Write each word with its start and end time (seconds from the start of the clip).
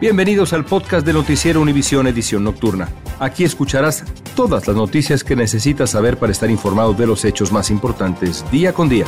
Bienvenidos 0.00 0.52
al 0.52 0.64
podcast 0.64 1.06
de 1.06 1.12
Noticiero 1.12 1.60
Univisión 1.60 2.08
Edición 2.08 2.42
Nocturna. 2.42 2.88
Aquí 3.20 3.44
escucharás 3.44 4.04
todas 4.34 4.66
las 4.66 4.74
noticias 4.74 5.22
que 5.22 5.36
necesitas 5.36 5.90
saber 5.90 6.18
para 6.18 6.32
estar 6.32 6.50
informado 6.50 6.94
de 6.94 7.06
los 7.06 7.24
hechos 7.24 7.52
más 7.52 7.70
importantes 7.70 8.44
día 8.50 8.72
con 8.72 8.88
día. 8.88 9.06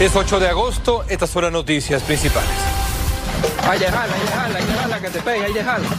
Es 0.00 0.14
8 0.16 0.40
de 0.40 0.48
agosto, 0.48 1.04
estas 1.08 1.30
son 1.30 1.44
las 1.44 1.52
noticias 1.52 2.02
principales. 2.02 2.50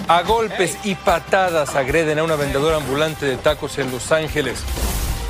A 0.08 0.22
golpes 0.24 0.78
y 0.84 0.96
patadas 0.96 1.74
agreden 1.76 2.20
a 2.20 2.24
una 2.24 2.36
vendedora 2.36 2.78
ambulante 2.78 3.26
de 3.26 3.38
tacos 3.38 3.78
en 3.78 3.92
Los 3.92 4.12
Ángeles. 4.12 4.62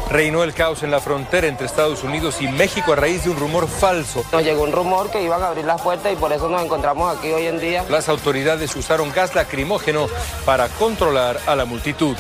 Reinó 0.10 0.44
el 0.44 0.54
caos 0.54 0.84
en 0.84 0.92
la 0.92 1.00
frontera 1.00 1.48
entre 1.48 1.66
Estados 1.66 2.04
Unidos 2.04 2.42
y 2.42 2.48
México 2.48 2.94
a 2.94 2.96
raíz 2.96 3.24
de 3.24 3.32
un 3.32 3.38
rumor 3.38 3.68
falso. 3.68 4.24
Nos 4.32 4.44
llegó 4.44 4.64
un 4.64 4.72
rumor 4.72 5.10
que 5.10 5.22
iban 5.22 5.42
a 5.42 5.48
abrir 5.48 5.66
las 5.66 5.82
puertas 5.82 6.14
y 6.14 6.16
por 6.16 6.32
eso 6.32 6.48
nos 6.48 6.64
encontramos 6.64 7.18
aquí 7.18 7.32
hoy 7.32 7.48
en 7.48 7.60
día. 7.60 7.84
Las 7.90 8.08
autoridades 8.08 8.76
usaron 8.76 9.12
gas 9.12 9.34
lacrimógeno 9.36 10.08
para 10.46 10.70
controlar 10.70 11.40
a 11.48 11.56
la 11.56 11.66
multitud. 11.66 12.16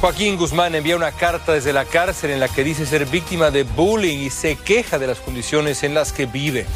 Joaquín 0.00 0.36
Guzmán 0.36 0.74
envía 0.74 0.96
una 0.96 1.12
carta 1.12 1.52
desde 1.52 1.72
la 1.72 1.86
cárcel 1.86 2.30
en 2.30 2.40
la 2.40 2.48
que 2.48 2.62
dice 2.62 2.84
ser 2.84 3.06
víctima 3.06 3.50
de 3.50 3.62
bullying 3.62 4.18
y 4.18 4.30
se 4.30 4.56
queja 4.56 4.98
de 4.98 5.06
las 5.06 5.18
condiciones 5.18 5.82
en 5.82 5.94
las 5.94 6.12
que 6.12 6.26
vive. 6.26 6.66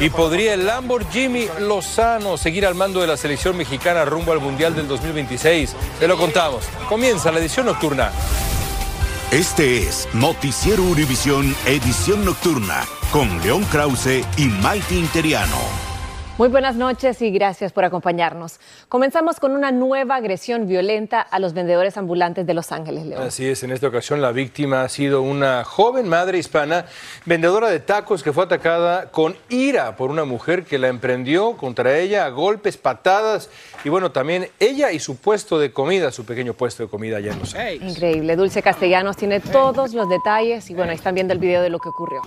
Y 0.00 0.10
podría 0.10 0.54
el 0.54 0.66
Lamborghini 0.66 1.46
Lozano 1.60 2.36
seguir 2.36 2.66
al 2.66 2.74
mando 2.74 3.00
de 3.00 3.06
la 3.06 3.16
selección 3.16 3.56
mexicana 3.56 4.04
rumbo 4.04 4.32
al 4.32 4.40
Mundial 4.40 4.74
del 4.74 4.88
2026. 4.88 5.76
Te 6.00 6.08
lo 6.08 6.16
contamos. 6.16 6.64
Comienza 6.88 7.30
la 7.30 7.38
edición 7.38 7.66
nocturna. 7.66 8.10
Este 9.30 9.82
es 9.82 10.08
Noticiero 10.14 10.82
Univisión 10.82 11.54
Edición 11.66 12.24
Nocturna 12.24 12.86
con 13.12 13.28
León 13.42 13.62
Krause 13.64 14.24
y 14.38 14.46
Maite 14.46 14.94
Interiano. 14.94 15.77
Muy 16.38 16.48
buenas 16.48 16.76
noches 16.76 17.20
y 17.20 17.32
gracias 17.32 17.72
por 17.72 17.84
acompañarnos. 17.84 18.60
Comenzamos 18.88 19.40
con 19.40 19.50
una 19.56 19.72
nueva 19.72 20.14
agresión 20.14 20.68
violenta 20.68 21.20
a 21.20 21.40
los 21.40 21.52
vendedores 21.52 21.96
ambulantes 21.96 22.46
de 22.46 22.54
Los 22.54 22.70
Ángeles, 22.70 23.06
León. 23.06 23.24
Así 23.24 23.44
es, 23.48 23.64
en 23.64 23.72
esta 23.72 23.88
ocasión 23.88 24.22
la 24.22 24.30
víctima 24.30 24.82
ha 24.82 24.88
sido 24.88 25.20
una 25.20 25.64
joven 25.64 26.08
madre 26.08 26.38
hispana, 26.38 26.86
vendedora 27.26 27.68
de 27.70 27.80
tacos 27.80 28.22
que 28.22 28.32
fue 28.32 28.44
atacada 28.44 29.10
con 29.10 29.36
ira 29.48 29.96
por 29.96 30.12
una 30.12 30.24
mujer 30.24 30.62
que 30.62 30.78
la 30.78 30.86
emprendió 30.86 31.56
contra 31.56 31.98
ella 31.98 32.24
a 32.24 32.28
golpes, 32.28 32.76
patadas 32.76 33.50
y 33.82 33.88
bueno, 33.88 34.12
también 34.12 34.48
ella 34.60 34.92
y 34.92 35.00
su 35.00 35.16
puesto 35.16 35.58
de 35.58 35.72
comida, 35.72 36.12
su 36.12 36.24
pequeño 36.24 36.54
puesto 36.54 36.84
de 36.84 36.88
comida 36.88 37.16
allá 37.16 37.32
en 37.32 37.38
Los 37.40 37.56
Ángeles. 37.56 37.96
Increíble, 37.96 38.36
Dulce 38.36 38.62
Castellanos 38.62 39.16
tiene 39.16 39.40
todos 39.40 39.92
los 39.92 40.08
detalles 40.08 40.70
y 40.70 40.74
bueno, 40.74 40.92
ahí 40.92 40.96
están 40.98 41.16
viendo 41.16 41.32
el 41.32 41.40
video 41.40 41.62
de 41.62 41.70
lo 41.70 41.80
que 41.80 41.88
ocurrió. 41.88 42.22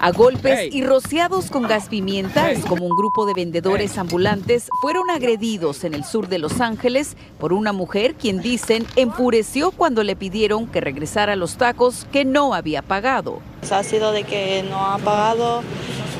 A 0.00 0.10
golpes 0.10 0.74
y 0.74 0.82
rociados 0.82 1.50
con 1.50 1.62
gas 1.62 1.88
pimienta, 1.88 2.50
es 2.50 2.64
como 2.64 2.86
un 2.86 2.96
grupo 2.96 3.24
de 3.24 3.34
vendedores 3.34 3.98
ambulantes 3.98 4.68
fueron 4.80 5.10
agredidos 5.10 5.84
en 5.84 5.94
el 5.94 6.04
sur 6.04 6.28
de 6.28 6.38
Los 6.38 6.60
Ángeles 6.60 7.16
por 7.38 7.52
una 7.52 7.72
mujer 7.72 8.14
quien 8.14 8.40
dicen 8.40 8.84
enfureció 8.96 9.70
cuando 9.70 10.02
le 10.02 10.16
pidieron 10.16 10.66
que 10.66 10.80
regresara 10.80 11.36
los 11.36 11.56
tacos 11.56 12.06
que 12.10 12.24
no 12.24 12.54
había 12.54 12.82
pagado. 12.82 13.40
Ha 13.70 13.82
sido 13.84 14.10
de 14.10 14.24
que 14.24 14.64
no 14.68 14.84
ha 14.84 14.98
pagado 14.98 15.62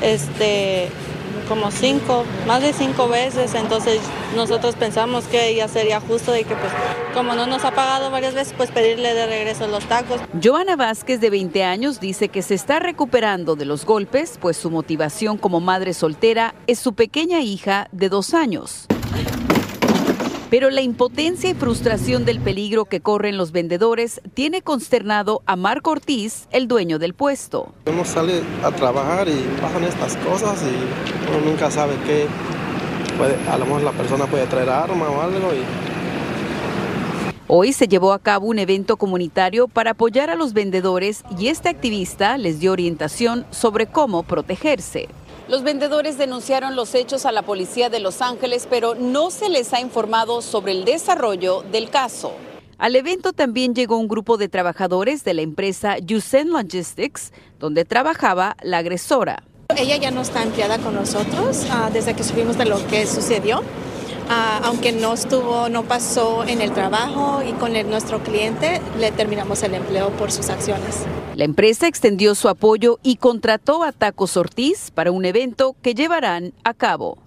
este 0.01 0.89
como 1.53 1.69
cinco, 1.69 2.25
más 2.47 2.63
de 2.63 2.73
cinco 2.73 3.07
veces, 3.07 3.53
entonces 3.53 3.99
nosotros 4.35 4.73
pensamos 4.73 5.25
que 5.25 5.53
ya 5.53 5.67
sería 5.67 6.01
justo 6.01 6.31
de 6.31 6.45
que 6.45 6.55
pues 6.55 6.71
como 7.13 7.35
no 7.35 7.45
nos 7.45 7.63
ha 7.63 7.69
pagado 7.69 8.09
varias 8.09 8.33
veces, 8.33 8.55
pues 8.57 8.71
pedirle 8.71 9.13
de 9.13 9.27
regreso 9.27 9.67
los 9.67 9.85
tacos. 9.85 10.19
Joana 10.43 10.75
Vázquez, 10.75 11.21
de 11.21 11.29
20 11.29 11.63
años, 11.63 11.99
dice 11.99 12.29
que 12.29 12.41
se 12.41 12.55
está 12.55 12.79
recuperando 12.79 13.55
de 13.55 13.65
los 13.65 13.85
golpes, 13.85 14.39
pues 14.41 14.57
su 14.57 14.71
motivación 14.71 15.37
como 15.37 15.59
madre 15.59 15.93
soltera 15.93 16.55
es 16.65 16.79
su 16.79 16.93
pequeña 16.93 17.41
hija 17.41 17.87
de 17.91 18.09
dos 18.09 18.33
años. 18.33 18.87
Pero 20.53 20.69
la 20.69 20.81
impotencia 20.81 21.49
y 21.49 21.55
frustración 21.55 22.25
del 22.25 22.39
peligro 22.39 22.85
que 22.85 23.01
corren 23.01 23.37
los 23.37 23.51
vendedores 23.51 24.21
tiene 24.35 24.61
consternado 24.61 25.41
a 25.47 25.55
Marco 25.55 25.89
Ortiz, 25.89 26.47
el 26.51 26.67
dueño 26.67 26.99
del 26.99 27.15
puesto. 27.15 27.73
Uno 27.87 28.05
sale 28.05 28.43
a 28.63 28.69
trabajar 28.69 29.27
y 29.27 29.33
pasan 29.59 29.83
estas 29.83 30.15
cosas 30.17 30.61
y 30.61 31.31
uno 31.31 31.43
nunca 31.43 31.71
sabe 31.71 31.95
qué 32.05 32.27
puede, 33.17 33.35
a 33.49 33.57
lo 33.57 33.65
mejor 33.65 33.81
la 33.81 33.93
persona 33.93 34.27
puede 34.27 34.45
traer 34.45 34.69
arma 34.69 35.09
o 35.09 35.21
algo 35.21 35.55
y 35.55 35.63
Hoy 37.47 37.73
se 37.73 37.87
llevó 37.87 38.13
a 38.13 38.19
cabo 38.19 38.45
un 38.45 38.59
evento 38.59 38.97
comunitario 38.97 39.67
para 39.67 39.91
apoyar 39.91 40.29
a 40.29 40.35
los 40.35 40.53
vendedores 40.53 41.23
y 41.39 41.47
este 41.47 41.69
activista 41.69 42.37
les 42.37 42.59
dio 42.59 42.73
orientación 42.73 43.47
sobre 43.49 43.87
cómo 43.87 44.21
protegerse. 44.21 45.09
Los 45.49 45.61
vendedores 45.61 46.17
denunciaron 46.17 46.77
los 46.77 46.95
hechos 46.95 47.25
a 47.25 47.33
la 47.33 47.41
policía 47.41 47.89
de 47.89 47.99
Los 47.99 48.21
Ángeles, 48.21 48.65
pero 48.69 48.95
no 48.95 49.29
se 49.29 49.49
les 49.49 49.73
ha 49.73 49.81
informado 49.81 50.41
sobre 50.41 50.71
el 50.71 50.85
desarrollo 50.85 51.63
del 51.69 51.89
caso. 51.89 52.33
Al 52.77 52.95
evento 52.95 53.33
también 53.33 53.75
llegó 53.75 53.97
un 53.97 54.07
grupo 54.07 54.37
de 54.37 54.47
trabajadores 54.47 55.25
de 55.25 55.33
la 55.33 55.41
empresa 55.41 55.97
Yusen 55.97 56.49
Logistics, 56.49 57.33
donde 57.59 57.83
trabajaba 57.83 58.55
la 58.61 58.77
agresora. 58.77 59.43
Ella 59.75 59.97
ya 59.97 60.11
no 60.11 60.21
está 60.21 60.43
empleada 60.43 60.77
con 60.77 60.95
nosotros 60.95 61.65
ah, 61.71 61.89
desde 61.91 62.15
que 62.15 62.23
supimos 62.23 62.57
de 62.57 62.65
lo 62.65 62.85
que 62.87 63.05
sucedió. 63.05 63.63
Ah, 64.29 64.61
aunque 64.63 64.91
no 64.91 65.13
estuvo, 65.13 65.69
no 65.69 65.83
pasó 65.83 66.45
en 66.45 66.61
el 66.61 66.71
trabajo 66.71 67.41
y 67.47 67.51
con 67.53 67.73
nuestro 67.89 68.23
cliente, 68.23 68.81
le 68.99 69.11
terminamos 69.11 69.63
el 69.63 69.73
empleo 69.73 70.09
por 70.11 70.31
sus 70.31 70.49
acciones. 70.49 71.03
La 71.35 71.45
empresa 71.45 71.87
extendió 71.87 72.35
su 72.35 72.47
apoyo 72.49 72.99
y 73.03 73.17
contrató 73.17 73.83
a 73.83 73.91
Tacos 73.91 74.37
Ortiz 74.37 74.91
para 74.91 75.11
un 75.11 75.25
evento 75.25 75.75
que 75.81 75.95
llevarán 75.95 76.53
a 76.63 76.73
cabo. 76.73 77.17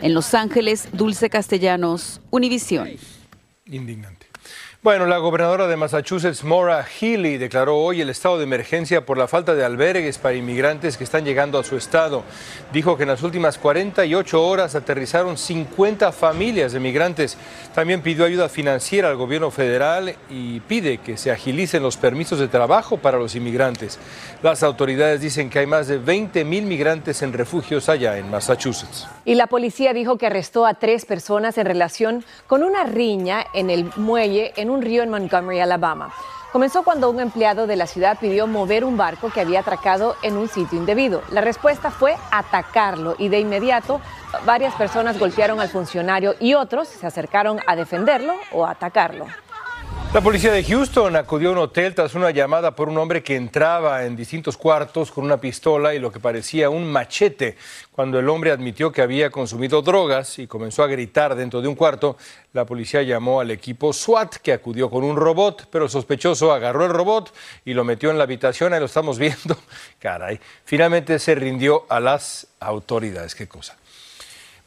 En 0.00 0.14
Los 0.14 0.34
Ángeles, 0.34 0.88
Dulce 0.92 1.28
Castellanos, 1.28 2.20
Univisión. 2.30 2.88
Indignante. 3.66 4.19
Bueno, 4.82 5.04
la 5.04 5.18
gobernadora 5.18 5.66
de 5.66 5.76
Massachusetts, 5.76 6.42
Maura 6.42 6.82
Healy, 6.82 7.36
declaró 7.36 7.76
hoy 7.76 8.00
el 8.00 8.08
estado 8.08 8.38
de 8.38 8.44
emergencia 8.44 9.04
por 9.04 9.18
la 9.18 9.28
falta 9.28 9.54
de 9.54 9.62
albergues 9.62 10.16
para 10.16 10.36
inmigrantes 10.36 10.96
que 10.96 11.04
están 11.04 11.26
llegando 11.26 11.58
a 11.58 11.64
su 11.64 11.76
estado. 11.76 12.22
Dijo 12.72 12.96
que 12.96 13.02
en 13.02 13.10
las 13.10 13.22
últimas 13.22 13.58
48 13.58 14.42
horas 14.42 14.74
aterrizaron 14.74 15.36
50 15.36 16.12
familias 16.12 16.72
de 16.72 16.80
migrantes. 16.80 17.36
También 17.74 18.00
pidió 18.00 18.24
ayuda 18.24 18.48
financiera 18.48 19.10
al 19.10 19.16
gobierno 19.16 19.50
federal 19.50 20.16
y 20.30 20.60
pide 20.60 20.96
que 20.96 21.18
se 21.18 21.30
agilicen 21.30 21.82
los 21.82 21.98
permisos 21.98 22.38
de 22.38 22.48
trabajo 22.48 22.96
para 22.96 23.18
los 23.18 23.34
inmigrantes. 23.34 23.98
Las 24.42 24.62
autoridades 24.62 25.20
dicen 25.20 25.50
que 25.50 25.58
hay 25.58 25.66
más 25.66 25.88
de 25.88 25.98
20 25.98 26.42
mil 26.46 26.64
migrantes 26.64 27.20
en 27.20 27.34
refugios 27.34 27.90
allá 27.90 28.16
en 28.16 28.30
Massachusetts. 28.30 29.06
Y 29.26 29.34
la 29.34 29.46
policía 29.46 29.92
dijo 29.92 30.16
que 30.16 30.24
arrestó 30.24 30.64
a 30.64 30.72
tres 30.72 31.04
personas 31.04 31.58
en 31.58 31.66
relación 31.66 32.24
con 32.46 32.62
una 32.62 32.84
riña 32.84 33.44
en 33.52 33.68
el 33.68 33.92
muelle 33.96 34.54
en 34.56 34.69
un 34.70 34.82
río 34.82 35.02
en 35.02 35.10
Montgomery, 35.10 35.60
Alabama. 35.60 36.12
Comenzó 36.52 36.82
cuando 36.82 37.08
un 37.10 37.20
empleado 37.20 37.68
de 37.68 37.76
la 37.76 37.86
ciudad 37.86 38.18
pidió 38.18 38.48
mover 38.48 38.84
un 38.84 38.96
barco 38.96 39.30
que 39.30 39.40
había 39.40 39.60
atracado 39.60 40.16
en 40.22 40.36
un 40.36 40.48
sitio 40.48 40.78
indebido. 40.78 41.22
La 41.30 41.40
respuesta 41.40 41.90
fue 41.90 42.16
atacarlo 42.32 43.14
y 43.18 43.28
de 43.28 43.38
inmediato 43.38 44.00
varias 44.44 44.74
personas 44.74 45.18
golpearon 45.18 45.60
al 45.60 45.68
funcionario 45.68 46.34
y 46.40 46.54
otros 46.54 46.88
se 46.88 47.06
acercaron 47.06 47.60
a 47.66 47.76
defenderlo 47.76 48.34
o 48.52 48.66
atacarlo. 48.66 49.26
La 50.12 50.20
policía 50.20 50.50
de 50.50 50.64
Houston 50.64 51.14
acudió 51.14 51.50
a 51.50 51.52
un 51.52 51.58
hotel 51.58 51.94
tras 51.94 52.16
una 52.16 52.32
llamada 52.32 52.74
por 52.74 52.88
un 52.88 52.98
hombre 52.98 53.22
que 53.22 53.36
entraba 53.36 54.04
en 54.04 54.16
distintos 54.16 54.56
cuartos 54.56 55.12
con 55.12 55.24
una 55.24 55.40
pistola 55.40 55.94
y 55.94 56.00
lo 56.00 56.10
que 56.10 56.18
parecía 56.18 56.68
un 56.68 56.90
machete. 56.90 57.56
Cuando 57.92 58.18
el 58.18 58.28
hombre 58.28 58.50
admitió 58.50 58.90
que 58.90 59.02
había 59.02 59.30
consumido 59.30 59.82
drogas 59.82 60.40
y 60.40 60.48
comenzó 60.48 60.82
a 60.82 60.88
gritar 60.88 61.36
dentro 61.36 61.62
de 61.62 61.68
un 61.68 61.76
cuarto, 61.76 62.16
la 62.52 62.66
policía 62.66 63.02
llamó 63.02 63.40
al 63.40 63.52
equipo 63.52 63.92
SWAT 63.92 64.38
que 64.38 64.52
acudió 64.52 64.90
con 64.90 65.04
un 65.04 65.14
robot, 65.14 65.68
pero 65.70 65.84
el 65.84 65.90
sospechoso 65.92 66.52
agarró 66.52 66.86
el 66.86 66.92
robot 66.92 67.32
y 67.64 67.74
lo 67.74 67.84
metió 67.84 68.10
en 68.10 68.18
la 68.18 68.24
habitación, 68.24 68.72
ahí 68.72 68.80
lo 68.80 68.86
estamos 68.86 69.16
viendo. 69.16 69.56
Caray, 70.00 70.40
finalmente 70.64 71.20
se 71.20 71.36
rindió 71.36 71.86
a 71.88 72.00
las 72.00 72.48
autoridades. 72.58 73.36
¿Qué 73.36 73.46
cosa? 73.46 73.76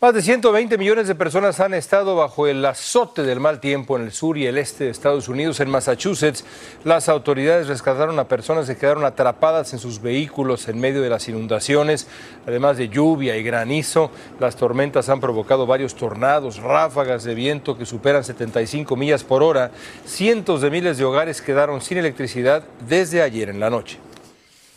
Más 0.04 0.14
de 0.14 0.22
120 0.22 0.78
millones 0.78 1.08
de 1.08 1.16
personas 1.16 1.62
han 1.62 1.74
estado 1.74 2.18
bajo 2.18 2.46
el 2.46 2.66
azote 2.66 3.24
del 3.24 3.40
mal 3.40 3.62
tiempo 3.62 3.96
en 3.96 4.04
el 4.04 4.12
sur 4.12 4.38
y 4.38 4.46
el 4.46 4.58
este 4.58 4.84
de 4.84 4.90
Estados 4.90 5.30
Unidos. 5.30 5.62
En 5.62 5.70
Massachusetts, 5.70 6.44
las 6.84 7.08
autoridades 7.08 7.70
rescataron 7.70 8.20
a 8.20 8.28
personas 8.28 8.68
que 8.68 8.76
quedaron 8.76 9.06
atrapadas 9.06 9.72
en 9.72 9.80
sus 9.80 10.02
vehículos 10.02 10.68
en 10.68 10.82
medio 10.82 11.02
de 11.02 11.10
las 11.10 11.30
inundaciones, 11.30 12.10
además 12.46 12.76
de 12.76 12.90
lluvia 12.90 13.38
y 13.38 13.44
granizo. 13.44 14.12
Las 14.42 14.58
tormentas 14.58 15.08
han 15.08 15.22
provocado 15.22 15.66
varios 15.66 15.96
tornados, 15.96 16.58
ráfagas 16.58 17.24
de 17.24 17.34
viento 17.34 17.78
que 17.78 17.86
superan 17.86 18.26
75 18.26 18.98
millas 18.98 19.24
por 19.24 19.42
hora. 19.42 19.72
Cientos 20.06 20.60
de 20.60 20.70
miles 20.70 20.98
de 20.98 21.06
hogares 21.06 21.42
quedaron 21.42 21.80
sin 21.80 21.98
electricidad 21.98 22.66
desde 22.90 23.22
ayer 23.22 23.48
en 23.48 23.62
la 23.62 23.70
noche. 23.70 24.00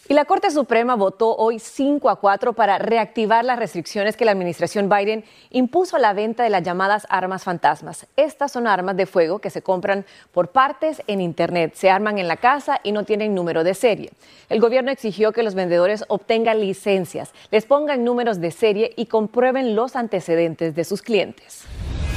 Y 0.09 0.15
la 0.15 0.25
Corte 0.25 0.53
Suprema 0.53 0.95
votó 0.95 1.35
hoy 1.35 1.59
5 1.59 2.09
a 2.09 2.21
4 2.21 2.53
para 2.53 2.79
reactivar 2.79 3.45
las 3.45 3.59
restricciones 3.59 4.17
que 4.17 4.25
la 4.25 4.31
administración 4.31 4.89
Biden 4.89 5.25
impuso 5.51 5.97
a 5.97 5.99
la 5.99 6.13
venta 6.13 6.45
de 6.45 6.51
las 6.51 6.63
llamadas 6.63 7.09
armas 7.11 7.43
fantasmas. 7.43 8.07
Estas 8.15 8.53
son 8.53 8.69
armas 8.69 8.97
de 8.97 9.07
fuego 9.07 9.41
que 9.41 9.51
se 9.51 9.63
compran 9.63 10.05
por 10.31 10.53
partes 10.53 11.03
en 11.09 11.21
Internet, 11.21 11.75
se 11.75 11.91
arman 11.91 12.19
en 12.19 12.29
la 12.29 12.37
casa 12.37 12.81
y 12.85 12.93
no 12.93 13.03
tienen 13.03 13.35
número 13.35 13.65
de 13.65 13.75
serie. 13.75 14.13
El 14.49 14.61
gobierno 14.61 14.93
exigió 14.93 15.33
que 15.33 15.43
los 15.43 15.57
vendedores 15.57 16.05
obtengan 16.07 16.61
licencias, 16.61 17.33
les 17.51 17.65
pongan 17.65 18.05
números 18.05 18.41
de 18.41 18.53
serie 18.53 18.93
y 18.97 19.07
comprueben 19.07 19.75
los 19.75 19.97
antecedentes 19.97 20.77
de 20.77 20.85
sus 20.85 21.03
clientes. 21.03 21.65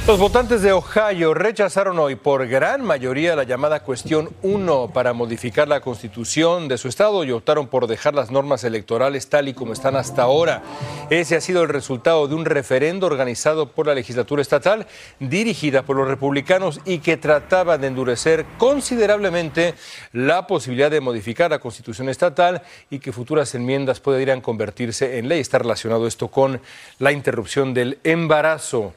Los 0.06 0.18
votantes 0.18 0.62
de 0.62 0.72
Ohio 0.72 1.34
rechazaron 1.34 1.98
hoy 1.98 2.16
por 2.16 2.48
gran 2.48 2.82
mayoría 2.82 3.36
la 3.36 3.44
llamada 3.44 3.80
cuestión 3.80 4.30
1 4.42 4.90
para 4.92 5.12
modificar 5.12 5.68
la 5.68 5.80
constitución 5.80 6.66
de 6.66 6.78
su 6.78 6.88
estado 6.88 7.22
y 7.22 7.30
optaron 7.30 7.68
por 7.68 7.86
dejar 7.86 8.14
las 8.14 8.30
normas 8.30 8.64
electorales 8.64 9.28
tal 9.28 9.48
y 9.48 9.54
como 9.54 9.72
están 9.72 9.94
hasta 9.94 10.22
ahora. 10.22 10.62
Ese 11.10 11.36
ha 11.36 11.40
sido 11.40 11.62
el 11.62 11.68
resultado 11.68 12.26
de 12.26 12.34
un 12.34 12.44
referendo 12.44 13.06
organizado 13.06 13.70
por 13.70 13.86
la 13.86 13.94
legislatura 13.94 14.42
estatal 14.42 14.86
dirigida 15.20 15.82
por 15.82 15.96
los 15.96 16.08
republicanos 16.08 16.80
y 16.84 16.98
que 16.98 17.16
trataba 17.16 17.78
de 17.78 17.86
endurecer 17.86 18.46
considerablemente 18.58 19.74
la 20.12 20.46
posibilidad 20.46 20.90
de 20.90 21.00
modificar 21.00 21.50
la 21.50 21.60
constitución 21.60 22.08
estatal 22.08 22.62
y 22.88 22.98
que 22.98 23.12
futuras 23.12 23.54
enmiendas 23.54 24.00
pudieran 24.00 24.40
convertirse 24.40 25.18
en 25.18 25.28
ley. 25.28 25.40
Está 25.40 25.58
relacionado 25.58 26.08
esto 26.08 26.28
con 26.28 26.60
la 26.98 27.12
interrupción 27.12 27.74
del 27.74 27.98
embarazo. 28.02 28.94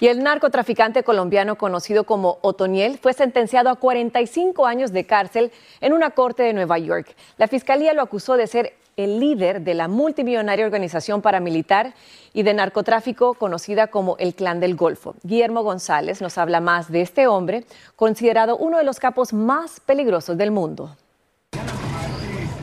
Y 0.00 0.08
el 0.08 0.22
narcotraficante 0.22 1.02
colombiano 1.02 1.56
conocido 1.56 2.04
como 2.04 2.38
Otoniel 2.40 2.98
fue 2.98 3.12
sentenciado 3.12 3.68
a 3.68 3.76
45 3.76 4.66
años 4.66 4.92
de 4.92 5.04
cárcel 5.04 5.52
en 5.82 5.92
una 5.92 6.12
corte 6.12 6.42
de 6.42 6.54
Nueva 6.54 6.78
York. 6.78 7.14
La 7.36 7.48
fiscalía 7.48 7.92
lo 7.92 8.00
acusó 8.00 8.38
de 8.38 8.46
ser 8.46 8.72
el 8.96 9.20
líder 9.20 9.60
de 9.60 9.74
la 9.74 9.88
multimillonaria 9.88 10.64
organización 10.64 11.20
paramilitar 11.20 11.94
y 12.32 12.42
de 12.44 12.54
narcotráfico 12.54 13.34
conocida 13.34 13.88
como 13.88 14.16
el 14.18 14.34
Clan 14.34 14.58
del 14.58 14.74
Golfo. 14.74 15.16
Guillermo 15.22 15.62
González 15.62 16.22
nos 16.22 16.38
habla 16.38 16.60
más 16.60 16.90
de 16.90 17.02
este 17.02 17.26
hombre, 17.26 17.64
considerado 17.94 18.56
uno 18.56 18.78
de 18.78 18.84
los 18.84 18.98
capos 18.98 19.34
más 19.34 19.80
peligrosos 19.80 20.38
del 20.38 20.50
mundo. 20.50 20.96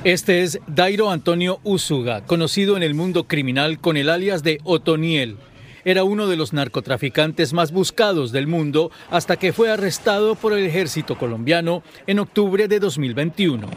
Este 0.03 0.41
es 0.41 0.59
Dairo 0.65 1.11
Antonio 1.11 1.59
Usuga, 1.63 2.25
conocido 2.25 2.77
en 2.77 2.83
el 2.83 2.95
mundo 2.95 3.25
criminal 3.25 3.79
con 3.79 3.95
el 3.95 4.09
alias 4.09 4.41
de 4.41 4.59
Otoniel 4.63 5.37
era 5.87 6.03
uno 6.03 6.27
de 6.27 6.35
los 6.35 6.51
narcotraficantes 6.51 7.53
más 7.53 7.71
buscados 7.71 8.33
del 8.33 8.45
mundo 8.45 8.91
hasta 9.09 9.37
que 9.37 9.53
fue 9.53 9.71
arrestado 9.71 10.35
por 10.35 10.51
el 10.51 10.65
ejército 10.65 11.17
colombiano 11.17 11.81
en 12.07 12.19
octubre 12.19 12.67
de 12.67 12.81
2021. 12.81 13.69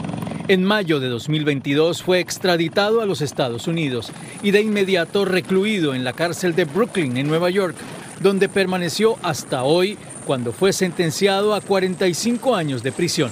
En 0.49 0.65
mayo 0.65 0.99
de 0.99 1.07
2022 1.07 2.03
fue 2.03 2.19
extraditado 2.19 3.01
a 3.01 3.07
los 3.07 3.21
Estados 3.21 3.69
Unidos 3.69 4.11
y 4.43 4.51
de 4.51 4.61
inmediato 4.61 5.25
recluido 5.25 5.95
en 5.95 6.03
la 6.03 6.13
cárcel 6.13 6.57
de 6.57 6.65
Brooklyn, 6.65 7.17
en 7.17 7.29
Nueva 7.29 7.49
York, 7.49 7.77
donde 8.21 8.49
permaneció 8.49 9.15
hasta 9.23 9.63
hoy 9.63 9.97
cuando 10.27 10.51
fue 10.51 10.73
sentenciado 10.73 11.55
a 11.55 11.61
45 11.61 12.57
años 12.57 12.83
de 12.83 12.91
prisión. 12.91 13.31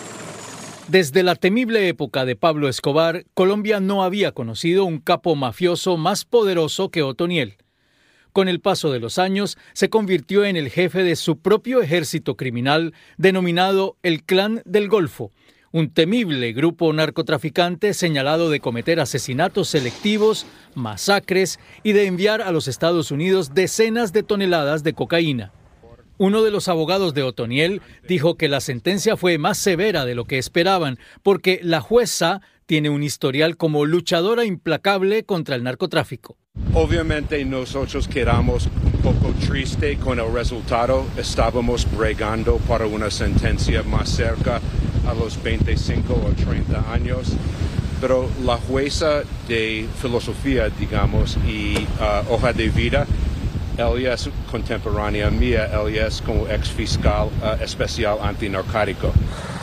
Desde 0.87 1.25
la 1.25 1.35
temible 1.35 1.89
época 1.89 2.25
de 2.25 2.37
Pablo 2.37 2.69
Escobar, 2.69 3.25
Colombia 3.35 3.81
no 3.81 4.05
había 4.05 4.31
conocido 4.31 4.85
un 4.85 5.01
capo 5.01 5.35
mafioso 5.35 5.97
más 5.97 6.25
poderoso 6.25 6.93
que 6.93 7.03
Otoniel. 7.03 7.57
Con 8.39 8.47
el 8.47 8.61
paso 8.61 8.93
de 8.93 9.01
los 9.01 9.19
años, 9.19 9.59
se 9.73 9.91
convirtió 9.91 10.45
en 10.45 10.55
el 10.55 10.71
jefe 10.71 11.03
de 11.03 11.17
su 11.17 11.41
propio 11.41 11.83
ejército 11.83 12.37
criminal 12.37 12.95
denominado 13.17 13.97
el 14.05 14.23
Clan 14.23 14.63
del 14.65 14.87
Golfo, 14.89 15.33
un 15.73 15.91
temible 15.91 16.53
grupo 16.53 16.93
narcotraficante 16.93 17.95
señalado 17.95 18.49
de 18.49 18.61
cometer 18.61 19.01
asesinatos 19.01 19.71
selectivos, 19.71 20.47
masacres 20.77 21.59
y 21.83 21.95
de 21.95 22.07
enviar 22.07 22.41
a 22.41 22.53
los 22.53 22.69
Estados 22.69 23.11
Unidos 23.11 23.55
decenas 23.55 24.13
de 24.13 24.23
toneladas 24.23 24.85
de 24.85 24.93
cocaína. 24.93 25.51
Uno 26.17 26.45
de 26.45 26.53
los 26.53 26.69
abogados 26.69 27.15
de 27.15 27.25
Otoniel 27.25 27.83
dijo 28.07 28.37
que 28.37 28.49
la 28.49 28.61
sentencia 28.61 29.17
fue 29.17 29.39
más 29.39 29.59
severa 29.59 30.05
de 30.05 30.15
lo 30.15 30.27
que 30.27 30.39
esperaban 30.39 31.01
porque 31.25 31.59
la 31.65 31.81
jueza 31.81 32.41
tiene 32.69 32.91
un 32.91 33.03
historial 33.03 33.57
como 33.57 33.87
luchadora 33.87 34.45
implacable 34.45 35.25
contra 35.25 35.57
el 35.57 35.65
narcotráfico. 35.65 36.37
Obviamente 36.75 37.43
nosotros 37.47 38.07
quedamos 38.07 38.69
un 38.85 38.93
poco 39.01 39.33
triste 39.47 39.97
con 39.97 40.21
el 40.21 40.31
resultado. 40.31 41.07
Estábamos 41.17 41.87
bregando 41.97 42.59
para 42.69 42.87
una 42.87 43.11
sentencia 43.11 43.83
más 43.85 44.11
cerca 44.11 44.61
a 45.09 45.15
los 45.15 45.43
25 45.43 46.13
o 46.13 46.31
30 46.45 46.93
años. 46.93 47.33
Pero 48.03 48.29
la 48.45 48.59
jueza 48.59 49.23
de 49.49 49.89
filosofía, 50.03 50.69
digamos, 50.69 51.39
y 51.49 51.75
uh, 51.79 52.35
hoja 52.35 52.53
de 52.53 52.69
vida, 52.69 53.07
ella 53.79 54.13
es 54.13 54.29
contemporánea 54.51 55.31
mía, 55.31 55.71
ella 55.87 56.09
es 56.09 56.21
como 56.21 56.47
ex 56.47 56.69
fiscal 56.69 57.29
uh, 57.41 57.63
especial 57.63 58.19
antinarcótico. 58.23 59.11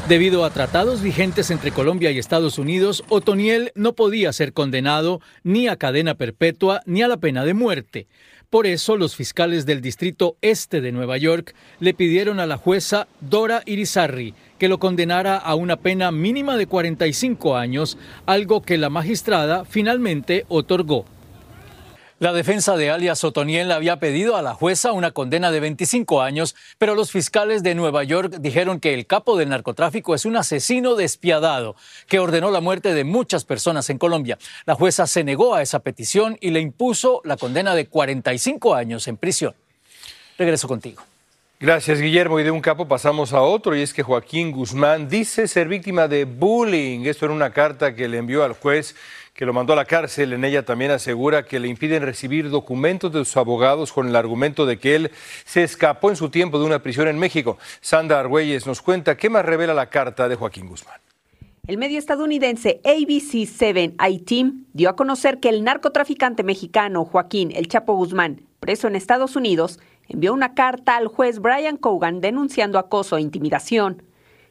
Debido 0.08 0.46
a 0.46 0.52
tratados 0.52 1.02
vigentes 1.02 1.50
entre 1.50 1.72
Colombia 1.72 2.12
y 2.12 2.20
Estados 2.20 2.60
Unidos, 2.60 3.04
Otoniel 3.10 3.72
no 3.74 3.94
podía 3.94 4.32
ser 4.34 4.54
condenado 4.54 5.20
ni 5.42 5.68
a 5.68 5.78
cadena 5.78 6.14
perpetua 6.14 6.82
ni 6.86 7.02
a 7.02 7.08
la 7.08 7.18
pena 7.18 7.44
de 7.44 7.56
muerte. 7.56 8.08
Por 8.52 8.68
eso, 8.68 8.98
los 8.98 9.16
fiscales 9.16 9.66
del 9.66 9.82
Distrito 9.82 10.38
Este 10.42 10.80
de 10.80 10.92
Nueva 10.92 11.18
York 11.18 11.56
le 11.80 11.96
pidieron 11.96 12.40
a 12.40 12.46
la 12.46 12.58
jueza 12.58 13.08
Dora 13.20 13.64
Irizarry 13.66 14.36
que 14.60 14.70
lo 14.70 14.78
condenara 14.78 15.38
a 15.38 15.56
una 15.56 15.78
pena 15.78 16.12
mínima 16.12 16.56
de 16.56 16.68
45 16.68 17.58
años, 17.58 17.98
algo 18.28 18.62
que 18.62 18.78
la 18.78 18.92
magistrada 18.92 19.66
finalmente 19.66 20.46
otorgó. 20.50 21.06
La 22.18 22.32
defensa 22.32 22.78
de 22.78 22.90
alias 22.90 23.26
Otoniel 23.26 23.74
había 23.74 24.00
pedido 24.00 24.38
a 24.38 24.42
la 24.42 24.54
jueza 24.54 24.94
una 24.94 25.12
condena 25.12 25.52
de 25.52 25.60
25 25.60 26.22
años, 26.22 26.56
pero 26.78 26.96
los 26.96 27.12
fiscales 27.12 27.62
de 27.62 27.76
Nueva 27.76 28.06
York 28.06 28.38
dijeron 28.40 28.80
que 28.80 28.94
el 28.94 29.06
capo 29.06 29.36
del 29.38 29.50
narcotráfico 29.50 30.16
es 30.16 30.24
un 30.24 30.38
asesino 30.38 30.96
despiadado 30.96 31.76
que 32.08 32.20
ordenó 32.20 32.52
la 32.52 32.62
muerte 32.62 32.94
de 32.94 33.04
muchas 33.04 33.44
personas 33.44 33.90
en 33.90 33.98
Colombia. 33.98 34.38
La 34.66 34.76
jueza 34.76 35.08
se 35.08 35.26
negó 35.26 35.56
a 35.56 35.62
esa 35.62 35.80
petición 35.80 36.38
y 36.40 36.52
le 36.52 36.62
impuso 36.62 37.20
la 37.26 37.36
condena 37.36 37.76
de 37.76 37.88
45 37.88 38.76
años 38.76 39.10
en 39.10 39.18
prisión. 39.18 39.54
Regreso 40.38 40.70
contigo. 40.70 41.04
Gracias, 41.60 42.00
Guillermo. 42.00 42.40
Y 42.40 42.44
de 42.44 42.52
un 42.52 42.62
capo 42.62 42.88
pasamos 42.88 43.34
a 43.34 43.42
otro, 43.42 43.76
y 43.76 43.82
es 43.82 43.94
que 43.94 44.04
Joaquín 44.04 44.52
Guzmán 44.52 45.10
dice 45.10 45.48
ser 45.48 45.68
víctima 45.68 46.08
de 46.08 46.26
bullying. 46.26 47.06
Esto 47.06 47.26
era 47.26 47.34
una 47.34 47.52
carta 47.52 47.96
que 47.96 48.08
le 48.08 48.18
envió 48.18 48.44
al 48.44 48.54
juez 48.54 48.96
que 49.36 49.46
lo 49.46 49.54
mandó 49.54 49.74
a 49.74 49.76
la 49.76 49.86
cárcel. 49.86 50.34
En 50.34 50.46
ella 50.46 50.64
también 50.64 50.92
asegura 50.92 51.46
que 51.46 51.60
le 51.60 51.68
impiden 51.68 52.02
recibir 52.02 52.50
documentos 52.50 53.12
de 53.12 53.20
sus 53.26 53.38
abogados 53.38 53.92
con 53.92 54.08
el 54.08 54.16
argumento 54.16 54.66
de 54.66 54.80
que 54.80 54.96
él 54.96 55.12
se 55.44 55.62
escapó 55.62 56.10
en 56.10 56.16
su 56.16 56.30
tiempo 56.30 56.58
de 56.58 56.66
una 56.66 56.82
prisión 56.82 57.10
en 57.10 57.20
México. 57.20 57.58
Sandra 57.82 58.22
Argüelles 58.22 58.66
nos 58.66 58.82
cuenta 58.82 59.18
qué 59.18 59.30
más 59.30 59.46
revela 59.46 59.74
la 59.74 59.90
carta 59.90 60.30
de 60.30 60.36
Joaquín 60.36 60.68
Guzmán. 60.68 61.02
El 61.68 61.78
medio 61.78 62.00
estadounidense 62.00 62.80
ABC7 62.84 63.96
I-Team 64.10 64.66
dio 64.74 64.90
a 64.90 64.96
conocer 64.96 65.40
que 65.40 65.50
el 65.50 65.64
narcotraficante 65.64 66.44
mexicano 66.44 67.04
Joaquín 67.04 67.52
El 67.54 67.68
Chapo 67.68 67.96
Guzmán, 67.96 68.42
preso 68.60 68.88
en 68.88 68.96
Estados 68.96 69.36
Unidos, 69.36 69.80
envió 70.08 70.34
una 70.34 70.54
carta 70.54 70.96
al 70.96 71.08
juez 71.08 71.40
Brian 71.40 71.78
Cogan 71.78 72.22
denunciando 72.22 72.80
acoso 72.80 73.18
e 73.18 73.22
intimidación. 73.22 74.04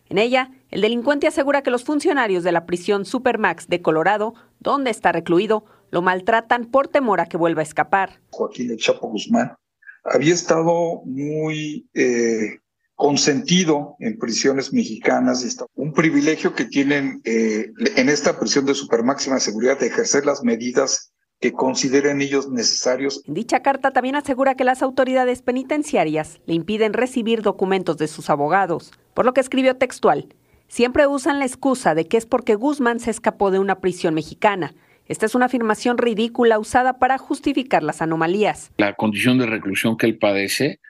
En 0.08 0.18
ella, 0.18 0.50
el 0.70 0.80
delincuente 0.80 1.26
asegura 1.26 1.62
que 1.62 1.70
los 1.70 1.84
funcionarios 1.84 2.42
de 2.42 2.52
la 2.52 2.66
prisión 2.66 3.04
Supermax 3.04 3.68
de 3.68 3.80
Colorado, 3.80 4.34
donde 4.64 4.90
está 4.90 5.12
recluido, 5.12 5.64
lo 5.92 6.02
maltratan 6.02 6.64
por 6.64 6.88
temor 6.88 7.20
a 7.20 7.26
que 7.26 7.36
vuelva 7.36 7.60
a 7.60 7.62
escapar. 7.62 8.20
Joaquín 8.30 8.72
El 8.72 8.78
Chapo 8.78 9.08
Guzmán 9.08 9.54
había 10.02 10.34
estado 10.34 11.02
muy 11.04 11.88
eh, 11.94 12.58
consentido 12.96 13.96
en 14.00 14.18
prisiones 14.18 14.72
mexicanas. 14.72 15.46
Un 15.74 15.92
privilegio 15.92 16.54
que 16.54 16.64
tienen 16.64 17.20
eh, 17.24 17.70
en 17.96 18.08
esta 18.08 18.38
prisión 18.38 18.66
de 18.66 18.74
supermáxima 18.74 19.38
seguridad 19.38 19.78
de 19.78 19.86
ejercer 19.86 20.26
las 20.26 20.42
medidas 20.42 21.12
que 21.40 21.52
consideren 21.52 22.22
ellos 22.22 22.48
necesarios. 22.48 23.22
En 23.26 23.34
dicha 23.34 23.60
carta 23.60 23.90
también 23.90 24.16
asegura 24.16 24.54
que 24.54 24.64
las 24.64 24.82
autoridades 24.82 25.42
penitenciarias 25.42 26.40
le 26.46 26.54
impiden 26.54 26.92
recibir 26.92 27.42
documentos 27.42 27.98
de 27.98 28.08
sus 28.08 28.30
abogados, 28.30 28.92
por 29.14 29.26
lo 29.26 29.34
que 29.34 29.40
escribió 29.40 29.76
textual. 29.76 30.28
Siempre 30.68 31.06
usan 31.06 31.38
la 31.38 31.44
excusa 31.44 31.94
de 31.94 32.06
que 32.06 32.16
es 32.16 32.26
porque 32.26 32.54
Guzmán 32.54 33.00
se 33.00 33.10
escapó 33.10 33.50
de 33.50 33.58
una 33.58 33.80
prisión 33.80 34.14
mexicana. 34.14 34.74
Esta 35.06 35.26
es 35.26 35.34
una 35.34 35.46
afirmación 35.46 35.98
ridícula 35.98 36.58
usada 36.58 36.98
para 36.98 37.18
justificar 37.18 37.82
las 37.82 38.00
anomalías. 38.00 38.72
La 38.78 38.94
condición 38.94 39.38
de 39.38 39.46
reclusión 39.46 39.96
que 39.96 40.06
él 40.06 40.18
padece, 40.18 40.80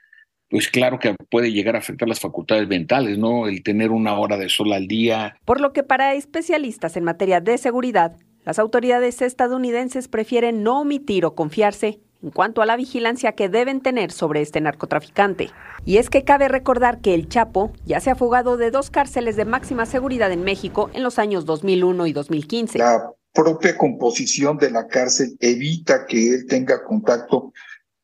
pues 0.49 0.69
claro 0.69 0.99
que 0.99 1.15
puede 1.29 1.51
llegar 1.51 1.75
a 1.75 1.79
afectar 1.79 2.07
las 2.07 2.21
facultades 2.21 2.67
mentales, 2.67 3.17
¿no? 3.17 3.47
El 3.47 3.61
tener 3.61 3.91
una 3.91 4.17
hora 4.17 4.37
de 4.37 4.47
sol 4.47 4.71
al 4.71 4.87
día. 4.87 5.37
Por 5.43 5.59
lo 5.59 5.73
que 5.73 5.83
para 5.83 6.13
especialistas 6.13 6.95
en 6.95 7.03
materia 7.03 7.41
de 7.41 7.57
seguridad, 7.57 8.15
las 8.45 8.59
autoridades 8.59 9.21
estadounidenses 9.21 10.07
prefieren 10.07 10.63
no 10.63 10.81
omitir 10.81 11.25
o 11.25 11.35
confiarse 11.35 11.99
en 12.25 12.31
cuanto 12.31 12.63
a 12.63 12.65
la 12.65 12.75
vigilancia 12.75 13.33
que 13.33 13.49
deben 13.49 13.81
tener 13.81 14.11
sobre 14.11 14.41
este 14.41 14.59
narcotraficante. 14.59 15.51
Y 15.85 15.97
es 15.97 16.09
que 16.09 16.23
cabe 16.23 16.47
recordar 16.47 16.99
que 16.99 17.13
el 17.13 17.29
Chapo 17.29 17.71
ya 17.85 17.99
se 17.99 18.09
ha 18.09 18.15
fugado 18.15 18.57
de 18.57 18.71
dos 18.71 18.89
cárceles 18.89 19.35
de 19.35 19.45
máxima 19.45 19.85
seguridad 19.85 20.31
en 20.31 20.43
México 20.43 20.89
en 20.93 21.03
los 21.03 21.19
años 21.19 21.45
2001 21.45 22.07
y 22.07 22.13
2015. 22.13 22.79
La 22.79 23.11
propia 23.31 23.77
composición 23.77 24.57
de 24.57 24.71
la 24.71 24.87
cárcel 24.87 25.37
evita 25.39 26.07
que 26.07 26.33
él 26.33 26.47
tenga 26.47 26.83
contacto 26.83 27.53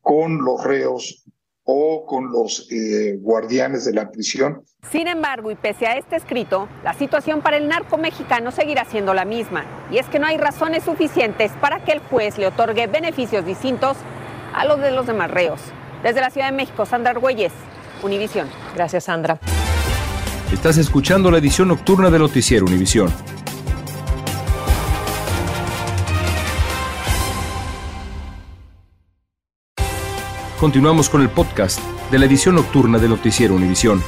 con 0.01 0.45
los 0.45 0.63
reos 0.63 1.23
o 1.63 2.05
con 2.05 2.31
los 2.31 2.67
eh, 2.71 3.17
guardianes 3.19 3.85
de 3.85 3.93
la 3.93 4.11
prisión. 4.11 4.63
Sin 4.91 5.07
embargo, 5.07 5.51
y 5.51 5.55
pese 5.55 5.85
a 5.85 5.95
este 5.95 6.15
escrito, 6.15 6.67
la 6.83 6.93
situación 6.93 7.41
para 7.41 7.57
el 7.57 7.67
narco 7.67 7.97
mexicano 7.97 8.51
seguirá 8.51 8.83
siendo 8.85 9.13
la 9.13 9.25
misma. 9.25 9.65
Y 9.91 9.97
es 9.97 10.07
que 10.07 10.19
no 10.19 10.27
hay 10.27 10.37
razones 10.37 10.83
suficientes 10.83 11.51
para 11.61 11.83
que 11.83 11.91
el 11.91 11.99
juez 11.99 12.37
le 12.37 12.47
otorgue 12.47 12.87
beneficios 12.87 13.45
distintos 13.45 13.95
a 14.53 14.65
los 14.65 14.79
de 14.79 14.91
los 14.91 15.07
demás 15.07 15.31
reos. 15.31 15.59
Desde 16.03 16.21
la 16.21 16.29
Ciudad 16.29 16.47
de 16.49 16.55
México, 16.55 16.85
Sandra 16.85 17.11
Argüelles, 17.11 17.53
Univisión. 18.03 18.47
Gracias, 18.75 19.05
Sandra. 19.05 19.39
Estás 20.51 20.77
escuchando 20.77 21.31
la 21.31 21.37
edición 21.37 21.69
nocturna 21.69 22.09
de 22.09 22.19
Noticiero 22.19 22.65
Univisión. 22.65 23.13
Continuamos 30.59 31.09
con 31.09 31.21
el 31.21 31.29
podcast 31.29 31.79
de 32.11 32.19
la 32.19 32.25
edición 32.25 32.55
nocturna 32.55 32.99
de 32.99 33.07
Noticiero 33.07 33.55
Univisión. 33.55 34.03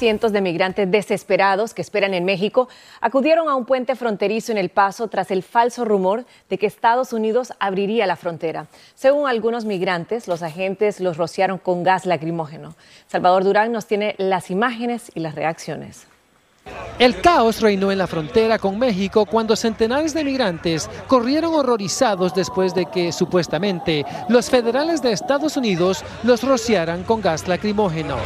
Cientos 0.00 0.32
de 0.32 0.40
migrantes 0.40 0.90
desesperados 0.90 1.74
que 1.74 1.82
esperan 1.82 2.14
en 2.14 2.24
México 2.24 2.70
acudieron 3.02 3.50
a 3.50 3.54
un 3.54 3.66
puente 3.66 3.94
fronterizo 3.96 4.50
en 4.50 4.56
El 4.56 4.70
Paso 4.70 5.08
tras 5.08 5.30
el 5.30 5.42
falso 5.42 5.84
rumor 5.84 6.24
de 6.48 6.56
que 6.56 6.64
Estados 6.64 7.12
Unidos 7.12 7.52
abriría 7.60 8.06
la 8.06 8.16
frontera. 8.16 8.68
Según 8.94 9.28
algunos 9.28 9.66
migrantes, 9.66 10.26
los 10.26 10.42
agentes 10.42 11.00
los 11.00 11.18
rociaron 11.18 11.58
con 11.58 11.82
gas 11.82 12.06
lacrimógeno. 12.06 12.76
Salvador 13.08 13.44
Durán 13.44 13.72
nos 13.72 13.84
tiene 13.84 14.14
las 14.16 14.50
imágenes 14.50 15.12
y 15.14 15.20
las 15.20 15.34
reacciones. 15.34 16.09
El 17.00 17.18
caos 17.22 17.62
reinó 17.62 17.90
en 17.90 17.96
la 17.96 18.06
frontera 18.06 18.58
con 18.58 18.78
México 18.78 19.24
cuando 19.24 19.56
centenares 19.56 20.12
de 20.12 20.22
migrantes 20.22 20.90
corrieron 21.06 21.54
horrorizados 21.54 22.34
después 22.34 22.74
de 22.74 22.84
que, 22.84 23.10
supuestamente, 23.10 24.04
los 24.28 24.50
federales 24.50 25.00
de 25.00 25.12
Estados 25.12 25.56
Unidos 25.56 26.04
los 26.24 26.42
rociaran 26.42 27.02
con 27.04 27.22
gas 27.22 27.48
lacrimógeno. 27.48 28.16